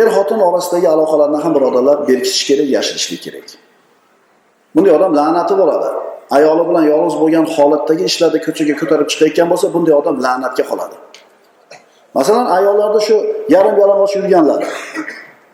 Er 0.00 0.08
xotin 0.16 0.40
orasidagi 0.48 0.88
aloqalarni 0.94 1.38
ham 1.44 1.52
birodarlar 1.56 1.96
berkitish 2.08 2.44
kerak, 2.48 2.68
yashirishlik 2.76 3.22
kerak. 3.26 3.46
Bunday 4.76 4.92
odam 4.98 5.12
la'nati 5.16 5.54
bo'ladi. 5.60 5.88
Ayoli 6.36 6.68
bilan 6.68 6.84
yolg'iz 6.92 7.14
bo'lgan 7.22 7.44
holatdagi 7.54 8.04
ishlarda 8.10 8.38
ko'chaga 8.46 8.74
ko'tarib 8.80 9.08
chiqayotgan 9.12 9.48
bo'lsa, 9.52 9.66
bunday 9.74 9.94
odam 10.00 10.16
la'natga 10.26 10.64
qoladi. 10.70 10.96
Masalan, 12.16 12.46
ayollarda 12.56 13.00
shu 13.08 13.16
yarim 13.54 13.74
yalang'och 13.82 14.12
yurganlar, 14.18 14.60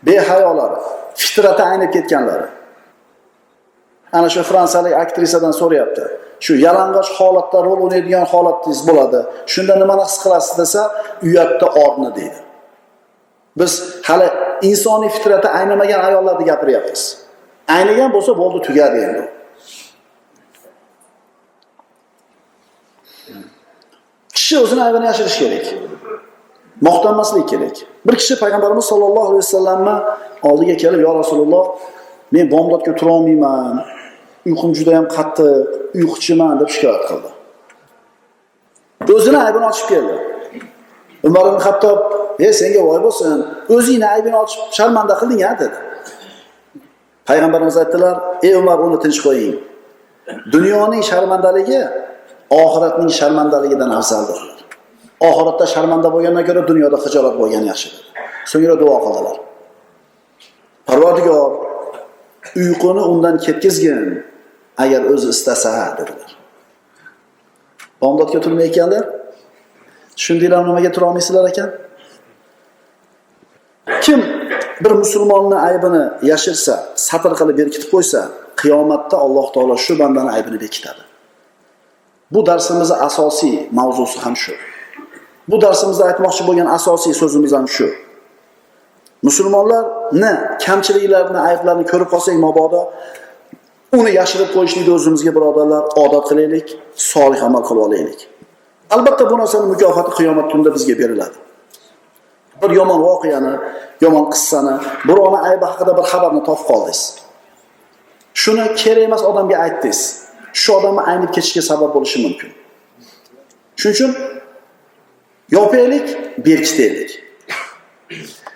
behayolar, 0.07 0.71
fitrati 1.21 1.63
aynib 1.71 1.91
ketganlari. 1.95 2.47
Ana 4.17 4.29
shu 4.33 4.41
fransiyalik 4.51 4.93
aktrisadan 5.03 5.53
so'rayapti. 5.61 6.03
Shu 6.45 6.53
yalang'och 6.65 7.09
holatda 7.19 7.59
rol 7.67 7.79
o'ynaydigan 7.85 8.25
holatingiz 8.33 8.81
bo'ladi. 8.89 9.19
Shunda 9.53 9.73
nimani 9.81 10.03
his 10.07 10.17
qilasiz 10.23 10.53
desa, 10.61 10.81
uyatda 11.27 11.67
orni 11.83 12.09
deydi. 12.17 12.39
Biz 13.59 13.71
hali 14.07 14.27
insoniy 14.69 15.09
fitrati 15.15 15.47
aynamagan 15.47 16.01
ayollarni 16.07 16.45
gapiryapmiz. 16.51 17.22
Aynigan 17.67 18.09
bo'lsa 18.15 18.31
bo'ldi 18.41 18.59
tugadi 18.67 18.97
endi. 19.05 19.23
Kishi 24.33 24.55
o'zini 24.63 24.81
aybini 24.87 25.05
yashirish 25.11 25.37
kerak. 25.39 25.65
Maqtanmaslik 26.87 27.49
kerak. 27.49 27.75
Bir 28.07 28.15
kishi 28.15 28.35
payg'ambarimiz 28.43 28.85
sollallohu 28.91 29.27
alayhi 29.29 29.43
vasallamni 29.45 29.95
oldiga 30.49 30.77
kelib, 30.77 31.01
"Ya 31.07 31.15
Rasululloh, 31.21 31.65
men 32.31 32.51
bomdodga 32.51 32.95
tura 32.95 33.11
olmayman. 33.11 33.85
Uyqum 34.45 34.75
juda 34.75 34.91
ham 34.97 35.07
qattiq, 35.17 35.67
uyquchiman" 35.99 36.59
deb 36.59 36.69
shikoyat 36.75 37.03
qildi. 37.09 37.29
O'zini 39.15 39.37
aybini 39.45 39.65
ochib 39.71 39.87
keldi. 39.91 40.15
Umar 41.27 41.45
ibn 41.51 41.59
hattob 41.67 41.99
"Ey 42.39 42.53
senga 42.53 42.81
voy 42.89 42.99
bo'lsin, 43.05 43.37
o'zingni 43.75 44.07
aybini 44.15 44.37
ochib 44.43 44.61
sharmanda 44.77 45.13
qilding-a?" 45.21 45.51
dedi. 45.63 45.77
Payg'ambarimiz 47.29 47.77
aytdilar, 47.81 48.15
"Ey 48.47 48.53
Umar, 48.61 48.77
uni 48.85 48.97
tinch 49.03 49.19
qo'ying. 49.25 49.55
Dunyoning 50.53 51.03
sharmandaligi 51.11 51.81
oxiratning 52.61 53.11
sharmandaligidan 53.19 53.91
afzaldir." 53.99 54.39
Oxiratda 55.29 55.65
sharmanda 55.73 56.09
bo'lgandan 56.15 56.43
ko'ra 56.49 56.61
dunyoda 56.69 56.97
xijolat 57.05 57.35
bo'lgan 57.41 57.63
yaxshi. 57.71 57.89
So'ngra 58.51 58.75
duo 58.81 58.95
qildilar. 59.05 59.35
Parvardigor, 60.87 61.49
uyquni 62.61 63.03
undan 63.11 63.35
ketkizgin, 63.45 64.01
agar 64.77 65.01
o'zi 65.13 65.29
istasa 65.35 65.71
dedilar. 65.97 66.31
Bomdodga 68.01 68.39
turmayotganlar 68.45 69.05
tushundinglarmi 70.17 70.67
nimaga 70.69 70.91
tura 70.91 71.05
olmaysizlar 71.09 71.45
ekan? 71.51 71.69
Kim 74.01 74.19
bir 74.83 74.91
musulmonni 74.91 75.55
aybini 75.67 76.03
yashirsa, 76.31 76.73
satr 77.07 77.31
qilib 77.39 77.57
berkitib 77.61 77.89
qo'ysa, 77.93 78.19
qiyomatda 78.61 79.17
Alloh 79.25 79.47
taolo 79.53 79.75
shu 79.85 79.93
bandani 80.01 80.31
aybini 80.37 80.59
bekitadi. 80.65 81.01
Bu 82.33 82.45
darsimizning 82.45 83.01
asosiy 83.09 83.55
mavzusi 83.79 84.19
ham 84.25 84.35
shu. 84.43 84.53
Bu 85.49 85.61
darsimizda 85.61 86.03
aytmoqchi 86.09 86.43
bo'lgan 86.47 86.67
asosiy 86.77 87.13
so'zimiz 87.21 87.51
ham 87.57 87.67
shu. 87.75 87.87
Musulmonlarni 89.27 90.31
kamchiliklarini, 90.65 91.39
ayblarini 91.49 91.85
ko'rib 91.91 92.09
qolsak 92.13 92.35
mabodo 92.45 92.81
uni 93.99 94.11
yashirib 94.19 94.49
qo'yishlikni 94.55 94.93
o'zimizga 94.97 95.31
birodarlar 95.37 95.83
odat 96.03 96.25
qilaylik, 96.29 96.67
solih 97.11 97.41
amal 97.47 97.63
qilib 97.67 97.83
olaylik. 97.87 98.19
Albatta 98.95 99.23
bu 99.31 99.35
narsaning 99.41 99.69
mukofoti 99.73 100.11
qiyomat 100.17 100.47
kunida 100.51 100.69
bizga 100.75 100.95
beriladi. 101.01 101.37
Bir 102.63 102.71
yomon 102.79 102.99
voqeani, 103.07 103.53
yomon 104.01 104.25
qissani, 104.33 104.75
birovni 105.07 105.39
aybi 105.49 105.65
haqida 105.71 105.91
bir 105.97 106.05
xabarni 106.11 106.41
topib 106.47 106.65
qoldingiz. 106.71 107.01
Shuni 108.41 108.65
kerak 108.81 109.03
emas 109.07 109.23
odamga 109.29 109.57
aytdingiz. 109.65 110.01
Shu 110.61 110.69
odamni 110.77 111.01
aynib 111.11 111.31
ketishiga 111.35 111.63
sabab 111.71 111.89
bo'lishi 111.95 112.19
mumkin. 112.25 112.49
Shuning 113.79 113.95
uchun 113.95 114.11
yopaylik, 115.57 116.07
berkitaylik. 116.45 117.09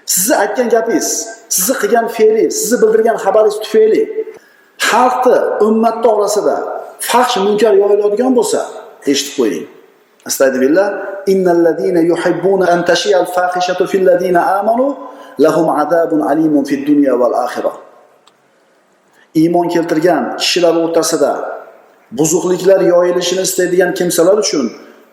Sizni 0.06 0.36
aytgan 0.44 0.68
gapingiz, 0.76 1.10
sizni 1.56 1.76
qilgan 1.82 2.08
fe'lingiz, 2.18 2.54
sizni 2.62 2.78
bildirgan 2.82 3.18
xabaringiz 3.26 3.58
tufayli 3.64 4.04
xalqni 4.90 5.40
ummatni 5.68 6.08
orasida 6.16 6.56
faxsh 7.10 7.38
munkar 7.46 7.74
yoyiladigan 7.82 8.34
bo'lsa, 8.40 8.60
eshitib 9.12 9.34
qo'ying. 9.40 9.66
Astagfirullah. 10.28 10.88
Innal 11.28 11.62
ladina 11.68 12.02
yuhibbuna 12.12 12.66
an 12.74 12.80
tashiyal 12.90 13.28
fahishatu 13.36 13.88
fil 13.92 14.06
ladina 14.10 14.60
amanu 14.60 14.86
lahum 15.40 15.68
azabun 15.82 16.22
alimun 16.32 16.64
fid 16.70 16.86
dunya 16.88 17.14
val 17.22 17.36
akhirah. 17.46 17.76
Iymon 19.36 19.68
keltirgan 19.74 20.24
kishilar 20.42 20.76
o'rtasida 20.84 21.32
buzuqliklar 22.12 22.82
yoyilishini 22.94 23.42
istaydigan 23.48 23.92
kimsalar 23.98 24.38
uchun 24.44 24.66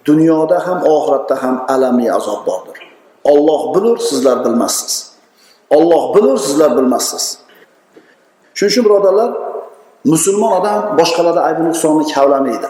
dunyoda 0.09 0.59
ham 0.67 0.79
oxiratda 0.95 1.35
ham 1.43 1.57
alamli 1.75 2.13
azob 2.19 2.41
bordir. 2.47 2.79
Alloh 3.25 3.75
bilur, 3.75 3.99
sizlar 3.99 4.45
bilmassiz. 4.45 4.95
Alloh 5.71 6.15
bilur, 6.15 6.39
sizlar 6.39 6.77
bilmassiz. 6.77 7.25
Shuning 8.55 8.73
uchun 8.73 8.85
birodarlar, 8.87 9.31
musulmon 10.13 10.53
odam 10.61 10.81
boshqalarning 10.99 11.45
aybi 11.49 11.63
nuqsonini 11.69 12.05
kavlamaydi. 12.15 12.69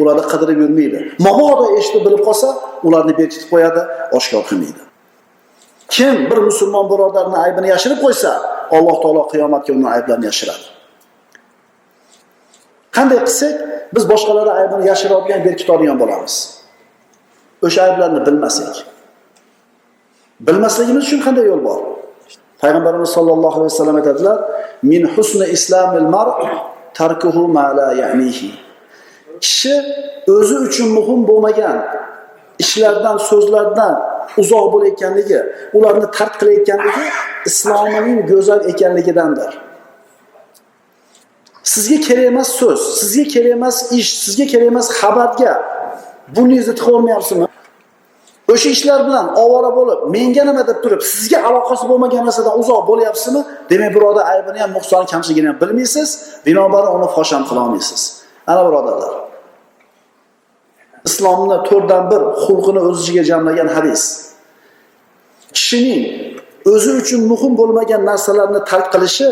Ularni 0.00 0.24
qidirib 0.32 0.58
yurmaydi. 0.64 0.98
Mabodo 1.26 1.66
eshitib 1.78 2.02
bilib 2.06 2.22
qolsa, 2.28 2.48
ularni 2.86 3.12
berkitib 3.20 3.48
qo'yadi, 3.52 3.82
oshkor 4.18 4.42
qilmaydi. 4.50 4.82
Kim 5.94 6.16
bir 6.30 6.38
musulmon 6.48 6.86
birodarni 6.92 7.36
aybini 7.44 7.68
yashirib 7.74 7.98
qo'ysa, 8.04 8.30
Alloh 8.76 8.96
taolo 9.02 9.22
qiyomatga 9.32 9.72
uni 9.78 9.88
ayblarini 9.96 10.26
yashiradi. 10.30 10.66
Qanday 12.96 13.20
qilsak, 13.26 13.54
biz 13.94 14.04
boshqalarning 14.12 14.56
aybini 14.62 14.84
yashiradigan, 14.92 15.40
berkitadigan 15.46 15.96
bo'lamiz. 16.02 16.34
O'sha 17.66 17.80
ayblarni 17.88 18.20
bilmasak. 18.26 18.74
Bilmasligimiz 20.46 21.02
uchun 21.06 21.20
qanday 21.26 21.44
yo'l 21.50 21.62
bor? 21.68 21.78
Payg'ambarimiz 22.62 23.10
sollallohu 23.16 23.56
alayhi 23.60 23.72
vasallam 23.74 23.96
aytadilar: 24.00 24.38
"Min 24.90 25.02
husni 25.14 25.46
islamil 25.56 26.08
mar 26.16 26.28
tarkuhu 26.98 27.42
ma 27.56 27.66
la 27.78 27.88
ya'nihi." 28.02 28.69
Kishi 29.40 29.74
o'zi 30.36 30.56
uchun 30.66 30.88
muhim 30.98 31.20
bo'lmagan 31.30 31.76
ishlardan, 32.62 33.16
so'zlardan 33.30 33.94
uzoq 34.42 34.66
bo'layotganligi, 34.74 35.40
ularni 35.76 36.06
tark 36.16 36.34
qilayotganligi 36.40 37.06
islomining 37.50 38.18
go'zal 38.30 38.60
ekanligidandir. 38.72 39.50
Sizga 41.72 41.98
kerak 42.06 42.26
emas 42.32 42.48
so'z, 42.60 42.80
sizga 43.00 43.24
kerak 43.34 43.52
emas 43.58 43.76
ish, 43.98 44.10
sizga 44.24 44.46
kerak 44.52 44.68
emas 44.72 44.88
xabarga 45.00 45.52
burningizni 46.34 46.74
tiqavermayapsizmi? 46.78 47.46
O'sha 48.52 48.68
ishlar 48.76 49.00
bilan 49.08 49.26
ovora 49.42 49.70
bo'lib, 49.78 50.00
menga 50.14 50.44
nima 50.48 50.62
deb 50.70 50.78
turib, 50.84 51.02
sizga 51.14 51.38
aloqasi 51.48 51.84
bo'lmagan 51.90 52.22
narsadan 52.28 52.54
uzoq 52.62 52.82
bo'lyapsizmi? 52.90 53.42
Demak, 53.70 53.90
birodar 53.96 54.24
aybini 54.32 54.58
ham, 54.62 54.70
nuqsoni 54.78 55.06
kamchiligini 55.12 55.48
ham 55.50 55.58
bilmaysiz, 55.62 56.08
binobarin 56.46 56.90
uni 56.98 57.08
fosh 57.14 57.32
ham 57.36 57.44
qila. 57.48 57.62
Ana 58.50 58.62
birodarlar. 58.68 59.29
Islomni 61.08 61.56
4 61.70 61.88
dan 61.88 62.10
1 62.10 62.16
xulqini 62.44 62.80
o'z 62.88 62.98
ichiga 63.02 63.22
jamlagan 63.30 63.68
hadis. 63.76 64.02
Kishining 65.56 66.02
o'zi 66.72 66.90
uchun 67.00 67.20
muhim 67.32 67.52
bo'lmagan 67.60 68.02
narsalarni 68.10 68.60
tark 68.70 68.86
qilishi 68.94 69.28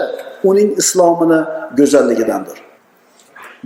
uning 0.50 0.70
islomini 0.82 1.40
go'zalligidandir. 1.78 2.58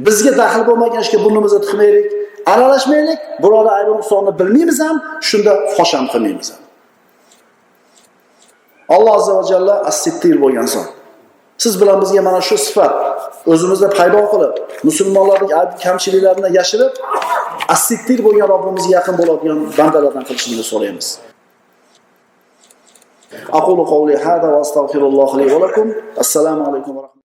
Bizga 0.06 0.32
daxl 0.40 0.62
bo'lmagan 0.68 1.00
ishga 1.04 1.18
burnimizni 1.24 1.60
tiqmaylik, 1.64 2.08
aralashmaylik, 2.52 3.20
birovni 3.42 3.70
aybi 3.78 3.92
nuqsonni 3.98 4.32
bilmaymiz 4.40 4.78
ham, 4.86 4.96
shunda 5.28 5.52
fosh 5.76 5.92
ham 5.96 6.06
qilmaymiz 6.12 6.48
ham. 6.52 6.62
Alloh 8.94 9.12
azza 9.18 9.32
va 9.38 9.44
jalla 9.52 9.74
as-sittir 9.90 10.36
bo'lgan 10.44 10.66
zot. 10.74 10.88
siz 11.62 11.74
bilan 11.80 11.96
bizga 12.02 12.22
mana 12.28 12.40
shu 12.48 12.56
sifat 12.66 12.92
o'zimizda 13.52 13.88
paydo 13.98 14.20
qilib 14.32 14.54
musulmonlarni 14.88 15.52
ayb 15.60 15.70
kamchiliklarini 15.84 16.48
yashirib 16.58 16.92
assiktir 17.74 18.18
bo'lgan 18.26 18.48
robbimizga 18.54 18.92
yaqin 18.98 19.14
bo'ladigan 19.20 19.58
bandalardan 19.78 20.24
qilishimizni 20.28 20.66
so'raymiz. 20.72 21.08
Assalomu 26.22 26.62
alaykum 26.70 26.92
va 26.96 27.02
وأستغفر 27.04 27.12